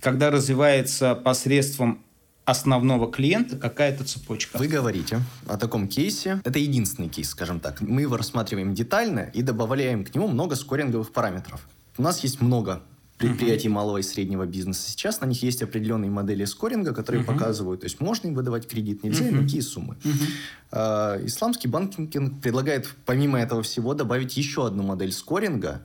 Когда 0.00 0.30
развивается 0.30 1.14
посредством 1.14 2.02
основного 2.46 3.10
клиента 3.10 3.56
какая-то 3.56 4.04
цепочка. 4.04 4.56
Вы 4.56 4.68
говорите 4.68 5.20
о 5.46 5.58
таком 5.58 5.88
кейсе. 5.88 6.40
Это 6.44 6.58
единственный 6.58 7.08
кейс, 7.08 7.28
скажем 7.28 7.60
так. 7.60 7.80
Мы 7.80 8.02
его 8.02 8.16
рассматриваем 8.16 8.72
детально 8.72 9.30
и 9.34 9.42
добавляем 9.42 10.04
к 10.04 10.14
нему 10.14 10.28
много 10.28 10.54
скоринговых 10.54 11.12
параметров. 11.12 11.68
у 11.98 12.02
нас 12.02 12.20
есть 12.22 12.40
много 12.40 12.82
предприятий 13.18 13.68
uh-huh. 13.68 13.72
малого 13.72 13.98
и 13.98 14.02
среднего 14.02 14.46
бизнеса. 14.46 14.90
Сейчас 14.90 15.20
на 15.20 15.26
них 15.26 15.42
есть 15.42 15.62
определенные 15.62 16.10
модели 16.10 16.44
скоринга, 16.44 16.92
которые 16.92 17.22
uh-huh. 17.22 17.26
показывают, 17.26 17.80
то 17.80 17.86
есть 17.86 17.98
можно 17.98 18.28
им 18.28 18.34
выдавать 18.34 18.68
кредит, 18.68 19.02
нельзя, 19.02 19.24
uh-huh. 19.24 19.42
какие 19.42 19.62
суммы. 19.62 19.96
Uh-huh. 20.04 20.28
А, 20.72 21.20
исламский 21.24 21.66
банкинг 21.66 22.40
предлагает 22.42 22.86
помимо 23.06 23.40
этого 23.40 23.62
всего 23.62 23.94
добавить 23.94 24.36
еще 24.36 24.66
одну 24.66 24.82
модель 24.82 25.12
скоринга, 25.12 25.80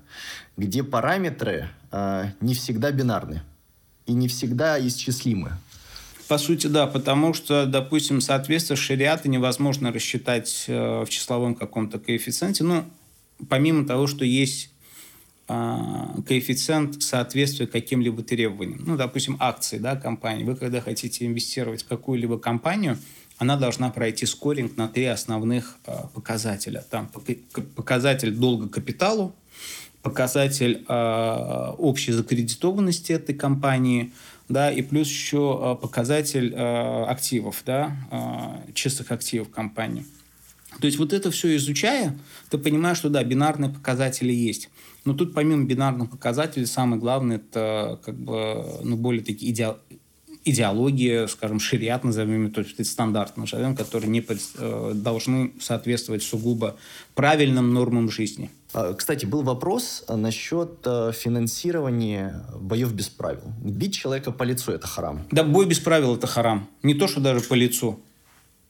где 0.58 0.84
параметры 0.84 1.69
а, 1.89 2.34
не 2.41 2.54
всегда 2.54 2.91
бинарны 2.91 3.41
и 4.06 4.13
не 4.13 4.28
всегда 4.28 4.86
исчислимы. 4.86 5.54
По 6.32 6.38
сути, 6.38 6.67
да, 6.67 6.88
потому 6.88 7.34
что, 7.34 7.65
допустим, 7.65 8.22
соответствие 8.22 8.78
шариата 8.78 9.28
невозможно 9.28 9.91
рассчитать 9.91 10.63
э, 10.70 11.04
в 11.04 11.10
числовом 11.10 11.56
каком-то 11.56 12.00
коэффициенте. 12.00 12.63
Ну, 12.63 12.86
помимо 13.50 13.86
того, 13.86 14.08
что 14.08 14.24
есть 14.24 14.70
а, 15.50 16.15
коэффициент 16.26 17.04
соответствия 17.04 17.67
каким-либо 17.67 18.24
требованиям. 18.24 18.82
Ну, 18.86 18.96
допустим, 18.96 19.36
акции 19.41 19.78
да, 19.78 19.98
компании. 19.98 20.46
Вы, 20.46 20.56
когда 20.56 20.80
хотите 20.80 21.26
инвестировать 21.26 21.84
в 21.84 21.88
какую-либо 21.89 22.39
компанию, 22.39 22.98
она 23.38 23.58
должна 23.58 23.89
пройти 23.89 24.26
скоринг 24.26 24.78
на 24.78 24.88
три 24.88 25.04
основных 25.08 25.80
а, 25.86 26.08
показателя. 26.13 26.82
Там 26.89 27.12
показатель 27.76 28.32
долга 28.32 28.70
капиталу, 28.70 29.36
показатель 30.02 30.86
а, 30.88 31.76
общей 31.78 32.13
закредитованности 32.13 33.12
этой 33.12 33.36
компании, 33.36 34.13
да, 34.52 34.72
и 34.72 34.82
плюс 34.82 35.08
еще 35.08 35.78
показатель 35.82 36.54
активов, 36.56 37.64
да, 37.66 37.96
чистых 38.74 39.12
активов 39.12 39.50
компании. 39.50 40.06
То 40.80 40.88
есть 40.88 40.98
вот 40.98 41.14
это 41.14 41.32
все 41.32 41.56
изучая, 41.58 42.18
ты 42.50 42.58
понимаешь, 42.58 42.98
что 42.98 43.10
да, 43.10 43.24
бинарные 43.24 43.70
показатели 43.70 44.32
есть. 44.32 44.70
Но 45.04 45.14
тут 45.14 45.34
помимо 45.34 45.66
бинарных 45.66 46.10
показателей, 46.10 46.66
самое 46.66 47.00
главное, 47.00 47.38
это 47.38 48.00
как 48.06 48.16
бы, 48.16 48.64
ну, 48.84 48.96
более 48.96 49.24
такие 49.24 49.52
иде... 49.52 49.76
идеология, 50.46 51.28
скажем, 51.28 51.60
шариат, 51.60 52.04
назовем, 52.04 52.52
то 52.52 52.62
есть 52.62 52.86
стандарт 52.86 53.36
назовем, 53.38 53.76
которые 53.76 54.10
не 54.10 54.26
э, 54.26 54.92
должны 54.96 55.54
соответствовать 55.60 56.24
сугубо 56.24 56.78
правильным 57.16 57.74
нормам 57.74 58.10
жизни. 58.10 58.50
А, 58.73 58.93
кстати, 58.93 59.25
был 59.25 59.43
вопрос 59.43 60.03
насчет 60.07 60.79
э, 60.86 61.12
финансирования 61.13 62.45
боев 62.55 62.93
без 62.93 63.10
правил. 63.10 63.53
Бить 63.62 63.93
человека 63.93 64.31
по 64.31 64.43
лицу– 64.43 64.71
это 64.73 64.88
харам. 64.88 65.27
Да, 65.31 65.43
бой 65.43 65.65
без 65.65 65.79
правил– 65.79 66.15
это 66.17 66.27
харам. 66.27 66.69
Не 66.84 66.93
то, 66.93 67.07
что 67.07 67.19
даже 67.19 67.41
по 67.41 67.53
лицу. 67.53 67.99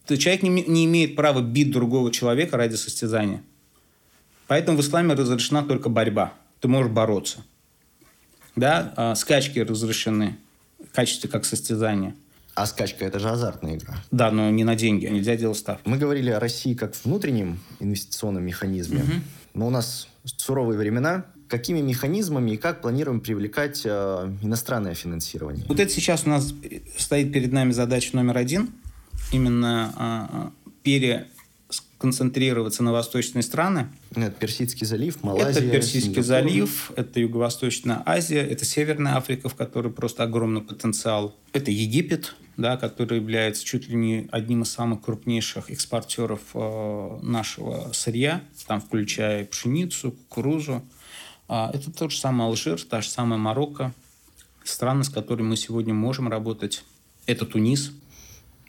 Человек 0.06 0.42
не, 0.42 0.50
не 0.50 0.84
имеет 0.84 1.14
права 1.14 1.40
бить 1.40 1.70
другого 1.70 2.10
человека 2.10 2.56
ради 2.56 2.74
состязания. 2.74 3.42
Поэтому 4.48 4.76
в 4.76 4.80
исламе 4.80 5.14
разрешена 5.14 5.62
только 5.62 5.88
борьба. 5.88 6.34
Ты 6.60 6.68
можешь 6.68 6.90
бороться. 6.90 7.44
Да? 8.56 8.92
А 8.96 9.14
скачки 9.14 9.60
разрешены 9.60 10.36
в 10.78 10.94
качестве 10.94 11.30
как 11.30 11.44
состязания. 11.44 12.14
А 12.54 12.66
скачка– 12.66 13.04
это 13.06 13.18
же 13.18 13.30
азартная 13.30 13.76
игра. 13.76 13.96
Да, 14.10 14.30
но 14.30 14.50
не 14.50 14.64
на 14.64 14.74
деньги, 14.76 15.06
нельзя 15.06 15.36
делать 15.36 15.58
ставки. 15.58 15.88
Мы 15.88 15.96
говорили 15.96 16.30
о 16.30 16.38
России 16.38 16.74
как 16.74 16.94
внутреннем 17.04 17.60
инвестиционном 17.80 18.44
механизме. 18.44 19.02
Угу. 19.02 19.12
Но 19.54 19.66
у 19.68 19.70
нас 19.70 20.08
суровые 20.24 20.78
времена. 20.78 21.26
Какими 21.48 21.80
механизмами 21.80 22.52
и 22.52 22.56
как 22.56 22.80
планируем 22.80 23.20
привлекать 23.20 23.82
э, 23.84 24.32
иностранное 24.42 24.94
финансирование? 24.94 25.64
Вот 25.68 25.80
это 25.80 25.92
сейчас 25.92 26.26
у 26.26 26.30
нас 26.30 26.54
стоит 26.96 27.32
перед 27.32 27.52
нами 27.52 27.72
задача 27.72 28.16
номер 28.16 28.38
один– 28.38 28.70
именно 29.32 30.52
э, 30.84 31.26
пересконцентрироваться 31.68 32.82
на 32.82 32.92
восточные 32.92 33.42
страны. 33.42 33.88
Это 34.14 34.30
Персидский 34.30 34.86
залив, 34.86 35.22
Малайзия, 35.22 35.62
Это 35.62 35.70
Персидский 35.70 36.00
Сингапур. 36.00 36.24
залив, 36.24 36.92
это 36.96 37.20
Юго-Восточная 37.20 38.02
Азия, 38.04 38.40
это 38.40 38.64
Северная 38.64 39.16
Африка, 39.16 39.48
в 39.48 39.54
которой 39.54 39.92
просто 39.92 40.22
огромный 40.24 40.60
потенциал. 40.60 41.34
Это 41.52 41.70
Египет, 41.70 42.34
да, 42.56 42.76
который 42.76 43.18
является 43.18 43.64
чуть 43.64 43.88
ли 43.88 43.96
не 43.96 44.28
одним 44.30 44.62
из 44.62 44.70
самых 44.70 45.02
крупнейших 45.02 45.70
экспортеров 45.70 46.40
э, 46.54 47.18
нашего 47.22 47.92
сырья, 47.92 48.42
там 48.66 48.80
включая 48.80 49.44
пшеницу, 49.46 50.12
кукурузу. 50.12 50.82
А 51.48 51.70
это 51.72 51.90
тот 51.90 52.12
же 52.12 52.18
самый 52.18 52.46
Алжир, 52.46 52.80
та 52.82 53.00
же 53.00 53.08
самая 53.08 53.38
Марокко. 53.38 53.92
Страны, 54.64 55.04
с 55.04 55.08
которыми 55.08 55.48
мы 55.48 55.56
сегодня 55.56 55.92
можем 55.92 56.28
работать. 56.28 56.84
Это 57.26 57.46
Тунис, 57.46 57.92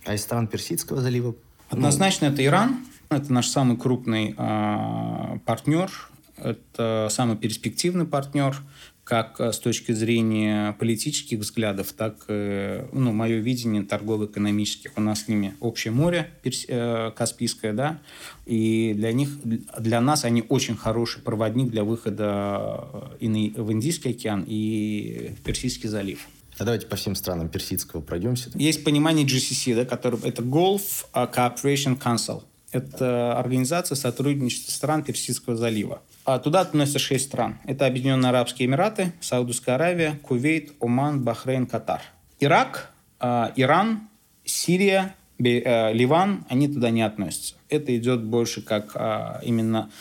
а 0.06 0.16
из 0.16 0.22
стран 0.22 0.48
Персидского 0.48 1.02
залива? 1.02 1.36
Однозначно 1.70 2.28
ну... 2.28 2.34
это 2.34 2.44
Иран. 2.46 2.86
Это 3.10 3.32
наш 3.32 3.48
самый 3.48 3.78
крупный 3.78 4.36
э, 4.38 5.40
партнер. 5.46 5.92
Это 6.38 7.08
самый 7.12 7.38
перспективный 7.38 8.06
партнер 8.06 8.58
как 9.04 9.40
с 9.40 9.60
точки 9.60 9.92
зрения 9.92 10.74
политических 10.80 11.40
взглядов, 11.40 11.92
так 11.92 12.26
и 12.30 12.86
ну, 12.94 13.12
мое 13.12 13.38
видение 13.38 13.84
торгово-экономических. 13.84 14.92
У 14.96 15.02
нас 15.02 15.24
с 15.24 15.28
ними 15.28 15.56
общее 15.60 15.92
море 15.92 16.30
Перс... 16.42 16.66
Э, 16.68 17.12
Каспийское, 17.16 17.74
да, 17.74 18.00
и 18.46 18.94
для 18.96 19.12
них, 19.12 19.30
для 19.44 20.00
нас 20.00 20.24
они 20.24 20.44
очень 20.48 20.78
хороший 20.78 21.22
проводник 21.22 21.70
для 21.70 21.84
выхода 21.84 22.88
в 23.20 23.72
Индийский 23.72 24.12
океан, 24.12 24.46
и 24.48 25.34
в 25.38 25.44
Персидский 25.44 25.90
залив. 25.90 26.28
А 26.58 26.66
давайте 26.66 26.88
по 26.88 26.96
всем 26.96 27.16
странам 27.16 27.50
персидского 27.50 28.02
пройдемся. 28.02 28.52
Есть 28.56 28.84
понимание 28.84 29.26
GCC, 29.26 29.76
да, 29.76 29.86
который, 29.86 30.20
это 30.24 30.44
Gulf 30.44 31.06
Cooperation 31.14 32.00
Council. 32.00 32.44
Это 32.74 33.38
организация 33.38 33.96
сотрудничества 33.96 34.72
стран 34.72 35.04
Персидского 35.04 35.56
залива. 35.56 36.02
А 36.26 36.40
туда 36.40 36.62
относятся 36.62 37.00
шесть 37.00 37.26
стран. 37.26 37.60
Это 37.66 37.86
Объединенные 37.86 38.30
Арабские 38.30 38.68
Эмираты, 38.68 39.14
Саудовская 39.22 39.76
Аравия, 39.76 40.20
Кувейт, 40.24 40.74
Оман, 40.82 41.22
Бахрейн, 41.22 41.68
Катар. 41.68 42.02
Ирак, 42.40 42.92
э, 43.20 43.52
Иран, 43.56 44.10
Сирия, 44.44 45.16
э, 45.40 45.94
Ливан, 45.94 46.46
они 46.50 46.68
туда 46.68 46.90
не 46.90 47.04
относятся. 47.04 47.56
Это 47.70 47.96
идет 47.96 48.24
больше 48.24 48.62
как 48.64 48.92
э, 48.96 49.42
именно 49.44 49.92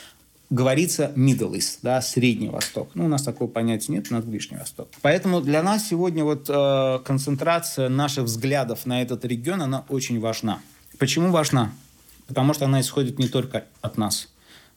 говорится 0.48 1.12
Middle 1.16 1.52
East, 1.52 1.78
да, 1.82 2.00
Средний 2.00 2.48
Восток. 2.48 2.90
Ну, 2.94 3.06
у 3.06 3.08
нас 3.08 3.22
такого 3.22 3.48
понятия 3.48 3.92
нет, 3.92 4.06
у 4.11 4.14
нас 4.14 4.24
Ближний 4.24 4.58
Восток. 4.58 4.88
Поэтому 5.00 5.40
для 5.40 5.62
нас 5.62 5.88
сегодня 5.88 6.24
вот 6.24 6.48
э, 6.48 6.98
концентрация 7.04 7.88
наших 7.88 8.24
взглядов 8.24 8.87
на 8.87 9.02
этот 9.02 9.24
регион, 9.24 9.62
она 9.62 9.85
очень 9.88 10.20
важна. 10.20 10.61
Почему 10.98 11.30
важна? 11.30 11.72
Потому 12.32 12.54
что 12.54 12.64
она 12.64 12.80
исходит 12.80 13.18
не 13.18 13.28
только 13.28 13.64
от 13.80 13.98
нас. 13.98 14.28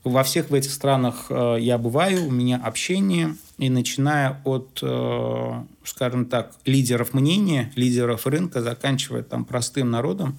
Во 0.04 0.24
всех 0.24 0.50
в 0.50 0.54
этих 0.54 0.72
странах 0.72 1.28
э, 1.30 1.58
я 1.60 1.78
бываю, 1.78 2.28
у 2.28 2.32
меня 2.32 2.58
общение, 2.58 3.36
и 3.58 3.70
начиная 3.70 4.42
от, 4.44 4.80
э, 4.84 5.64
скажем 5.84 6.26
так, 6.26 6.54
лидеров 6.66 7.14
мнения, 7.14 7.72
лидеров 7.76 8.28
рынка, 8.28 8.62
заканчивая 8.62 9.24
там 9.24 9.46
простым 9.46 9.90
народом, 9.90 10.38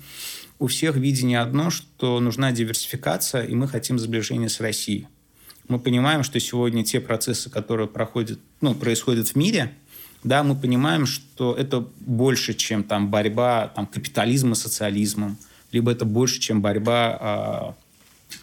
у 0.58 0.68
всех 0.68 0.96
видение 0.96 1.40
одно, 1.40 1.70
что 1.70 2.20
нужна 2.20 2.52
диверсификация, 2.52 3.42
и 3.42 3.54
мы 3.54 3.66
хотим 3.66 3.98
сближения 3.98 4.48
с 4.48 4.60
Россией 4.60 5.08
мы 5.68 5.78
понимаем, 5.78 6.22
что 6.22 6.38
сегодня 6.40 6.84
те 6.84 7.00
процессы, 7.00 7.50
которые 7.50 7.88
проходят, 7.88 8.38
ну, 8.60 8.74
происходят 8.74 9.28
в 9.28 9.36
мире, 9.36 9.72
да, 10.22 10.42
мы 10.42 10.56
понимаем, 10.56 11.06
что 11.06 11.54
это 11.54 11.86
больше, 12.00 12.54
чем 12.54 12.82
там 12.82 13.10
борьба 13.10 13.68
там, 13.74 13.86
капитализма 13.86 14.54
с 14.54 14.62
социализмом, 14.62 15.36
либо 15.76 15.92
это 15.92 16.06
больше, 16.06 16.40
чем 16.40 16.62
борьба 16.62 17.18
а, 17.20 17.74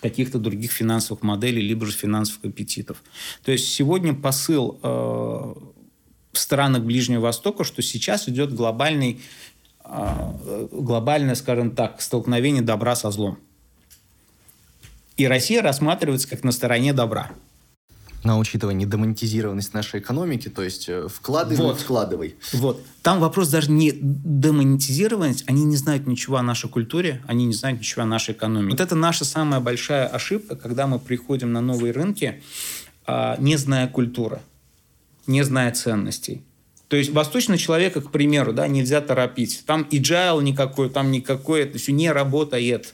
каких-то 0.01 0.37
других 0.37 0.71
финансовых 0.71 1.23
моделей, 1.23 1.63
либо 1.63 1.87
же 1.87 1.91
финансовых 1.93 2.45
аппетитов. 2.45 3.01
То 3.43 3.51
есть 3.51 3.73
сегодня 3.73 4.13
посыл 4.13 4.79
э, 4.83 4.87
в 4.87 6.37
странах 6.37 6.83
Ближнего 6.83 7.21
Востока, 7.21 7.63
что 7.63 7.81
сейчас 7.81 8.29
идет 8.29 8.53
глобальный, 8.53 9.19
э, 9.83 10.67
глобальное, 10.71 11.33
скажем 11.33 11.71
так, 11.71 12.01
столкновение 12.03 12.61
добра 12.61 12.95
со 12.95 13.09
злом. 13.09 13.39
И 15.17 15.25
Россия 15.25 15.63
рассматривается 15.63 16.29
как 16.29 16.43
на 16.43 16.51
стороне 16.51 16.93
добра. 16.93 17.31
На 18.23 18.37
учитывая 18.37 18.73
недемонетизированность 18.73 19.73
нашей 19.73 19.99
экономики, 19.99 20.47
то 20.47 20.63
есть 20.63 20.87
э, 20.87 21.07
вкладывай, 21.09 21.57
вот. 21.61 21.79
вкладывай. 21.81 22.35
Вот. 22.53 22.81
Там 23.01 23.19
вопрос 23.19 23.49
даже 23.49 23.69
не 23.69 23.91
демонетизированность, 23.93 25.43
они 25.47 25.65
не 25.65 25.75
знают 25.75 26.07
ничего 26.07 26.37
о 26.37 26.41
нашей 26.41 26.69
культуре, 26.69 27.21
они 27.27 27.45
не 27.45 27.53
знают 27.53 27.79
ничего 27.79 28.03
о 28.03 28.05
нашей 28.05 28.33
экономике. 28.33 28.71
Вот 28.71 28.79
это 28.79 28.95
наша 28.95 29.25
самая 29.25 29.59
большая 29.59 30.07
ошибка, 30.07 30.55
когда 30.55 30.87
мы 30.87 30.99
приходим 30.99 31.51
на 31.51 31.59
новые 31.59 31.91
рынки, 31.91 32.41
а, 33.05 33.35
не 33.39 33.57
зная 33.57 33.87
культуры, 33.87 34.39
не 35.27 35.43
зная 35.43 35.71
ценностей. 35.73 36.43
То 36.87 36.97
есть 36.97 37.11
восточного 37.11 37.57
человека, 37.57 38.01
к 38.01 38.11
примеру, 38.11 38.53
да, 38.53 38.67
нельзя 38.67 39.01
торопить. 39.01 39.63
Там 39.65 39.87
agile 39.91 40.43
никакой, 40.43 40.89
там 40.89 41.11
никакой, 41.11 41.61
это 41.61 41.77
все 41.77 41.91
не 41.91 42.11
работает. 42.11 42.93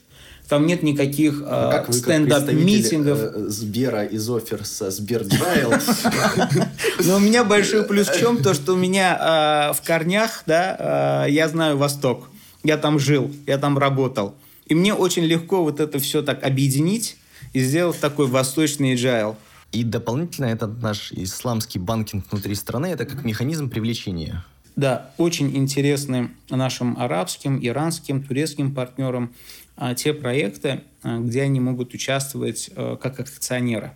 Там 0.50 0.66
нет 0.66 0.82
никаких 0.82 1.44
а 1.46 1.86
э, 1.88 1.94
стендап-митингов. 1.94 3.20
Э, 3.20 3.50
Сбера 3.50 4.04
из 4.04 4.28
оферса 4.28 4.90
Сберджайл. 4.90 5.72
Но 7.06 7.18
у 7.18 7.20
меня 7.20 7.44
большой 7.44 7.84
плюс 7.84 8.10
в 8.10 8.20
чем? 8.20 8.42
То, 8.42 8.56
что 8.56 8.74
у 8.74 8.76
меня 8.76 9.70
э, 9.72 9.74
в 9.74 9.82
корнях, 9.86 10.42
да, 10.48 11.26
э, 11.28 11.32
я 11.32 11.48
знаю 11.50 11.78
Восток. 11.78 12.30
Я 12.64 12.78
там 12.78 12.98
жил, 12.98 13.32
я 13.46 13.60
там 13.60 13.78
работал. 13.78 14.34
И 14.66 14.74
мне 14.74 14.96
очень 14.96 15.24
легко 15.24 15.64
вот 15.64 15.80
это 15.80 16.00
все 16.00 16.24
так 16.24 16.44
объединить 16.44 17.18
и 17.54 17.60
сделать 17.60 18.00
такой 18.00 18.26
восточный 18.26 18.96
agile. 18.96 19.36
И 19.72 19.84
дополнительно 19.84 20.48
этот 20.48 20.82
наш 20.82 21.12
исламский 21.12 21.78
банкинг 21.78 22.26
внутри 22.32 22.56
страны, 22.56 22.88
это 22.88 23.06
как 23.06 23.24
механизм 23.24 23.70
привлечения. 23.70 24.44
Да, 24.76 25.12
очень 25.18 25.56
интересны 25.58 26.32
нашим 26.50 26.98
арабским, 26.98 27.60
иранским, 27.62 28.24
турецким 28.24 28.74
партнерам 28.74 29.34
а, 29.69 29.69
те 29.96 30.14
проекты, 30.14 30.82
а, 31.04 31.20
где 31.20 31.44
они 31.44 31.60
могут 31.60 31.94
участвовать 31.94 32.70
а, 32.76 32.98
как 32.98 33.20
акционеры. 33.20 33.94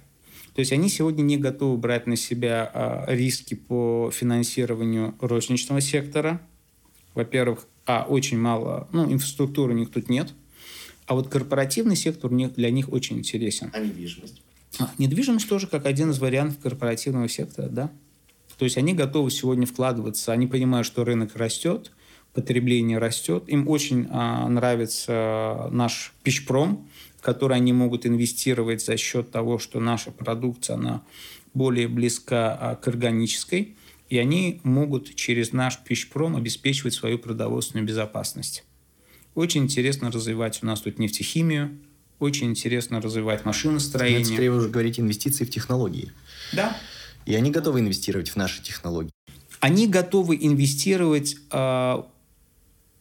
То 0.56 0.60
есть 0.60 0.72
они 0.72 0.88
сегодня 0.88 1.24
не 1.24 1.38
готовы 1.38 1.78
брать 1.78 2.08
на 2.08 2.16
себя 2.16 2.70
а, 2.74 3.06
риски 3.08 3.56
по 3.56 4.12
финансированию 4.14 5.16
розничного 5.20 5.82
сектора. 5.82 6.42
Во-первых, 7.16 7.68
а, 7.86 8.06
очень 8.08 8.40
мало, 8.40 8.88
ну, 8.92 9.12
инфраструктуры 9.12 9.74
у 9.74 9.78
них 9.78 9.92
тут 9.92 10.10
нет. 10.10 10.34
А 11.06 11.16
вот 11.16 11.28
корпоративный 11.28 11.96
сектор 11.96 12.32
для 12.32 12.70
них 12.72 12.92
очень 12.92 13.18
интересен. 13.18 13.72
А 13.74 13.80
недвижимость? 13.80 14.42
А, 14.80 14.90
недвижимость 14.98 15.50
тоже 15.50 15.68
как 15.68 15.86
один 15.86 16.12
из 16.12 16.20
вариантов 16.20 16.60
корпоративного 16.60 17.28
сектора, 17.28 17.68
да. 17.68 17.92
То 18.58 18.66
есть 18.66 18.78
они 18.78 18.94
готовы 18.94 19.32
сегодня 19.32 19.66
вкладываться, 19.66 20.32
они 20.32 20.48
понимают, 20.48 20.86
что 20.86 21.04
рынок 21.04 21.36
растет, 21.36 21.92
потребление 22.34 22.98
растет. 22.98 23.44
Им 23.48 23.68
очень 23.68 24.08
а, 24.10 24.48
нравится 24.48 25.68
наш 25.72 26.14
пищпром, 26.24 26.88
который 27.22 27.58
они 27.58 27.74
могут 27.74 28.06
инвестировать 28.06 28.84
за 28.84 28.98
счет 28.98 29.32
того, 29.32 29.60
что 29.60 29.80
наша 29.80 30.12
продукция, 30.12 30.76
она 30.76 31.04
более 31.54 31.88
близка 31.88 32.58
а, 32.60 32.76
к 32.76 32.88
органической, 32.88 33.76
и 34.10 34.18
они 34.18 34.60
могут 34.64 35.16
через 35.16 35.54
наш 35.54 35.80
пищпром 35.80 36.36
обеспечивать 36.36 36.94
свою 36.94 37.18
продовольственную 37.18 37.88
безопасность. 37.88 38.64
Очень 39.36 39.64
интересно 39.64 40.12
развивать 40.12 40.60
у 40.62 40.66
нас 40.66 40.82
тут 40.82 41.00
нефтехимию, 41.00 41.80
очень 42.20 42.52
интересно 42.52 43.02
развивать 43.02 43.46
машиностроение. 43.46 44.22
Это, 44.22 44.30
скорее 44.30 44.52
уже 44.52 44.70
говорите 44.70 45.02
инвестиции 45.02 45.46
в 45.46 45.50
технологии. 45.50 46.12
Да. 46.54 46.78
И 47.26 47.36
они 47.36 47.52
готовы 47.52 47.80
инвестировать 47.80 48.30
в 48.30 48.36
наши 48.36 48.62
технологии. 48.62 49.12
Они 49.60 49.88
готовы 49.88 50.38
инвестировать, 50.40 51.38
э, 51.52 52.04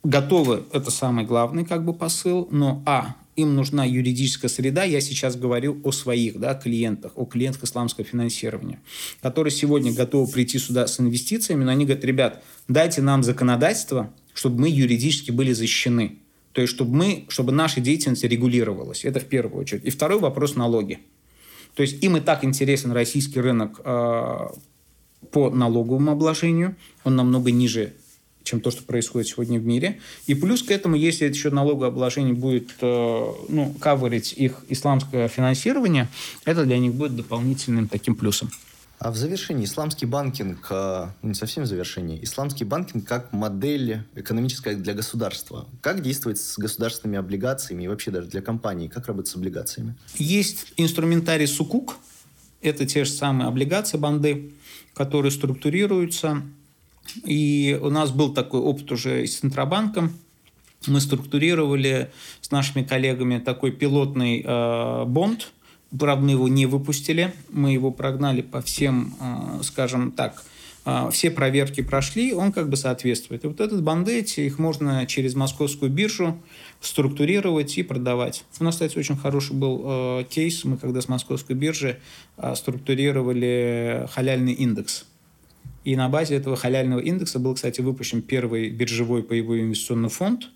готовы, 0.03 0.65
это 0.73 0.91
самый 0.91 1.25
главный 1.25 1.65
как 1.65 1.85
бы 1.85 1.93
посыл, 1.93 2.49
но 2.51 2.83
а, 2.87 3.17
им 3.37 3.55
нужна 3.55 3.85
юридическая 3.85 4.51
среда, 4.51 4.85
я 4.85 5.01
сейчас 5.01 5.37
говорю 5.37 5.81
о 5.85 5.93
своих 5.93 6.39
да, 6.39 6.55
клиентах, 6.55 7.13
о 7.15 7.25
клиентах 7.25 7.65
исламского 7.65 8.05
финансирования, 8.05 8.81
которые 9.21 9.53
сегодня 9.53 9.93
готовы 9.93 10.31
прийти 10.31 10.59
сюда 10.59 10.87
с 10.87 11.01
инвестициями, 11.01 11.65
но 11.65 11.73
они 11.73 11.85
говорят, 11.85 12.05
ребят, 12.05 12.45
дайте 12.69 13.01
нам 13.01 13.23
законодательство, 13.23 14.13
чтобы 14.35 14.61
мы 14.61 14.69
юридически 14.69 15.31
были 15.31 15.53
защищены. 15.53 16.19
То 16.53 16.61
есть, 16.61 16.75
чтобы, 16.75 16.95
мы, 16.95 17.25
чтобы 17.29 17.53
наша 17.53 17.81
деятельность 17.81 18.25
регулировалась. 18.25 19.05
Это 19.05 19.21
в 19.21 19.25
первую 19.25 19.63
очередь. 19.63 19.85
И 19.85 19.91
второй 19.91 20.19
вопрос– 20.19 20.55
налоги. 20.57 20.99
То 21.75 21.83
есть, 21.83 22.05
им 22.05 22.19
и 22.19 22.21
так 22.21 22.45
интересен 22.45 22.93
российский 22.93 23.41
рынок 23.41 23.81
э, 23.83 24.49
по 25.31 25.51
налоговому 25.51 26.11
обложению. 26.11 26.77
Он 27.05 27.17
намного 27.17 27.51
ниже, 27.51 27.95
чем 28.45 28.61
то, 28.61 28.71
что 28.71 28.83
происходит 28.85 29.29
сегодня 29.29 29.59
в 29.59 29.65
мире. 29.65 30.01
И 30.27 30.35
плюс 30.35 30.63
к 30.63 30.71
этому, 30.71 30.97
если 30.97 31.27
еще 31.27 31.51
налогообложение 31.51 32.35
будет 32.35 32.71
э, 32.81 33.33
ну, 33.49 33.75
каверить 33.81 34.33
их 34.33 34.65
исламское 34.69 35.29
финансирование, 35.29 36.09
это 36.45 36.65
для 36.65 36.79
них 36.79 36.95
будет 36.95 37.17
дополнительным 37.17 37.89
таким 37.89 38.15
плюсом. 38.15 38.51
А 39.05 39.11
в 39.11 39.17
завершении 39.17 39.65
исламский 39.65 40.07
банкинг, 40.07 40.65
а, 40.71 41.13
ну 41.23 41.31
не 41.31 41.35
совсем 41.35 41.65
в 41.65 41.67
завершении, 41.67 42.23
исламский 42.23 42.65
банкинг 42.65 43.05
как 43.05 43.33
модель 43.33 44.05
экономическая 44.15 44.77
для 44.77 44.95
государства. 44.95 45.67
Как 45.81 46.03
действовать 46.03 46.39
с 46.39 46.57
государственными 46.57 47.19
облигациями 47.19 47.83
и 47.83 47.89
вообще 47.89 48.13
даже 48.13 48.29
для 48.29 48.43
компаний? 48.43 48.89
Как 48.89 49.09
работать 49.09 49.29
с 49.29 49.35
облигациями? 49.35 49.97
Есть 50.19 50.73
инструментарий 50.77 51.49
сукук. 51.49 51.97
Это 52.61 52.87
те 52.87 53.05
же 53.05 53.11
самые 53.11 53.49
облигации 53.49 53.97
банды, 53.97 54.53
которые 54.95 55.33
структурируются. 55.33 56.43
И 57.25 57.79
у 57.81 57.91
нас 57.91 58.11
был 58.11 58.33
такой 58.33 58.61
опыт 58.61 58.91
уже 58.93 59.27
с 59.27 59.39
Центробанком. 59.39 60.13
Мы 60.87 61.01
структурировали 61.01 62.11
с 62.41 62.51
нашими 62.51 62.83
коллегами 62.83 63.39
такой 63.39 63.73
пилотный 63.73 64.43
э, 64.45 65.05
бонд– 65.07 65.53
Правда, 65.99 66.25
мы 66.25 66.31
его 66.33 66.49
не 66.49 66.65
выпустили, 66.65 67.35
мы 67.51 67.73
его 67.73 67.91
прогнали 67.91 68.41
по 68.41 68.63
всем, 68.63 69.15
а, 69.21 69.61
скажем 69.63 70.11
так, 70.11 70.43
а, 70.85 71.11
все 71.11 71.31
проверки 71.31 71.83
прошли, 71.83 72.33
он 72.33 72.51
как 72.51 72.71
бы 72.71 72.77
соответствует. 72.77 73.45
И 73.45 73.47
вот 73.47 73.61
этот 73.61 73.83
бандети, 73.83 74.47
их 74.47 74.59
можно 74.59 75.07
через 75.07 75.35
московскую 75.35 75.91
биржу 75.91 76.41
структурировать 76.81 77.77
и 77.77 77.83
продавать. 77.83 78.45
У 78.59 78.65
нас, 78.65 78.77
кстати, 78.77 78.99
очень 78.99 79.17
хороший 79.17 79.55
был 79.55 79.83
э, 79.85 80.25
кейс. 80.31 80.65
Мы 80.65 80.79
когда 80.79 81.01
с 81.01 81.09
московской 81.09 81.55
биржи 81.55 82.01
э, 82.39 82.55
структурировали 82.57 84.09
халяльный 84.13 84.55
индекс. 84.55 85.05
И 85.85 85.97
на 85.97 86.09
базе 86.09 86.37
этого 86.37 86.57
халяльного 86.57 87.01
индекса 87.01 87.39
был, 87.39 87.55
кстати, 87.55 87.81
выпущен 87.81 88.23
первый 88.23 88.71
биржевой 88.71 89.23
паевой 89.23 89.63
инвестиционный 89.63 90.09
фонд. 90.09 90.49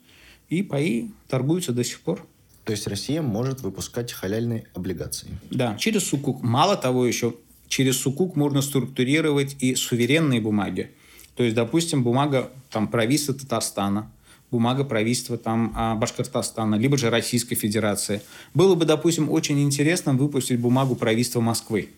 И 0.49 0.63
паи 0.63 1.11
торгуются 1.29 1.73
до 1.73 1.83
сих 1.83 2.01
пор. 2.01 2.25
То 2.65 2.73
есть 2.73 2.87
Россия 2.87 3.23
может 3.23 3.61
выпускать 3.61 4.13
халяльные 4.13 4.67
облигации. 4.75 5.29
Да, 5.51 5.77
через 5.77 6.05
сукук. 6.05 6.43
Мало 6.43 6.77
того, 6.77 7.07
еще 7.07 7.35
через 7.69 7.99
сукук 7.99 8.37
можно 8.37 8.63
структурировать 8.63 9.57
и 9.61 9.75
суверенные 9.75 10.41
бумаги. 10.41 10.91
То 11.37 11.43
есть, 11.43 11.55
допустим, 11.55 12.03
бумага 12.03 12.51
там, 12.71 12.89
правительства 12.89 13.35
Татарстана, 13.35 14.11
бумага 14.51 14.85
правительства 14.85 15.37
там, 15.37 15.73
а, 15.77 15.95
Башкортостана, 15.97 16.77
либо 16.77 16.97
же 16.97 17.11
Российской 17.11 17.57
Федерации. 17.57 18.23
Было 18.55 18.75
бы, 18.75 18.85
допустим, 18.85 19.31
очень 19.31 19.63
интересно 19.63 20.15
выпустить 20.15 20.59
бумагу 20.59 20.97
правительства 20.97 21.41
Москвы. 21.41 21.91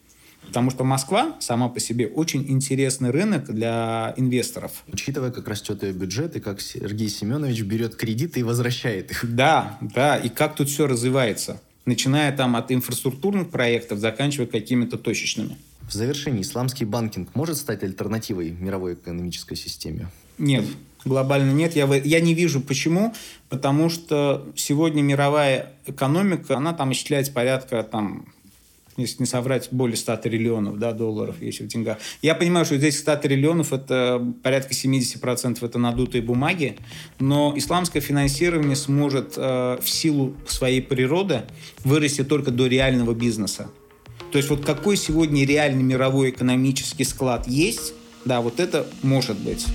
Потому 0.48 0.70
что 0.70 0.82
Москва 0.82 1.36
сама 1.40 1.68
по 1.68 1.78
себе 1.78 2.06
очень 2.08 2.50
интересный 2.50 3.10
рынок 3.10 3.52
для 3.52 4.14
инвесторов. 4.16 4.82
Учитывая, 4.90 5.30
как 5.30 5.46
растет 5.46 5.82
ее 5.82 5.92
бюджет, 5.92 6.36
и 6.36 6.40
как 6.40 6.60
Сергей 6.60 7.08
Семенович 7.08 7.62
берет 7.62 7.94
кредиты 7.96 8.40
и 8.40 8.42
возвращает 8.42 9.10
их. 9.10 9.24
Да, 9.34 9.78
да, 9.80 10.16
и 10.16 10.28
как 10.28 10.56
тут 10.56 10.68
все 10.68 10.86
развивается. 10.86 11.60
Начиная 11.84 12.34
там 12.36 12.56
от 12.56 12.72
инфраструктурных 12.72 13.50
проектов, 13.50 13.98
заканчивая 13.98 14.46
какими-то 14.46 14.98
точечными. 14.98 15.56
В 15.88 15.92
завершении, 15.92 16.42
исламский 16.42 16.84
банкинг 16.84 17.34
может 17.34 17.56
стать 17.56 17.82
альтернативой 17.82 18.50
мировой 18.50 18.94
экономической 18.94 19.56
системе? 19.56 20.08
Нет, 20.36 20.64
глобально 21.04 21.52
нет. 21.52 21.76
Я, 21.76 21.86
я 21.94 22.20
не 22.20 22.34
вижу 22.34 22.60
почему. 22.60 23.14
Потому 23.48 23.88
что 23.88 24.46
сегодня 24.54 25.00
мировая 25.02 25.72
экономика, 25.86 26.56
она 26.56 26.74
там 26.74 26.92
исчисляется 26.92 27.32
порядка 27.32 27.82
там, 27.82 28.26
если 29.02 29.22
не 29.22 29.26
соврать, 29.26 29.68
более 29.70 29.96
100 29.96 30.16
триллионов 30.18 30.78
да, 30.78 30.92
долларов, 30.92 31.36
если 31.40 31.64
в 31.64 31.68
деньгах. 31.68 31.98
Я 32.22 32.34
понимаю, 32.34 32.64
что 32.64 32.76
здесь 32.76 32.98
100 32.98 33.16
триллионов– 33.16 33.72
это 33.72 34.24
порядка 34.42 34.74
70% 34.74 35.64
это 35.64 35.78
надутые 35.78 36.22
бумаги, 36.22 36.76
но 37.18 37.52
исламское 37.56 38.02
финансирование 38.02 38.76
сможет 38.76 39.34
э, 39.36 39.78
в 39.80 39.88
силу 39.88 40.34
своей 40.46 40.82
природы 40.82 41.42
вырасти 41.84 42.24
только 42.24 42.50
до 42.50 42.66
реального 42.66 43.14
бизнеса. 43.14 43.70
То 44.32 44.38
есть 44.38 44.50
вот 44.50 44.64
какой 44.64 44.96
сегодня 44.96 45.46
реальный 45.46 45.82
мировой 45.82 46.30
экономический 46.30 47.04
склад 47.04 47.46
есть, 47.48 47.94
да, 48.24 48.40
вот 48.40 48.60
это 48.60 48.86
может 49.02 49.38
быть. 49.38 49.66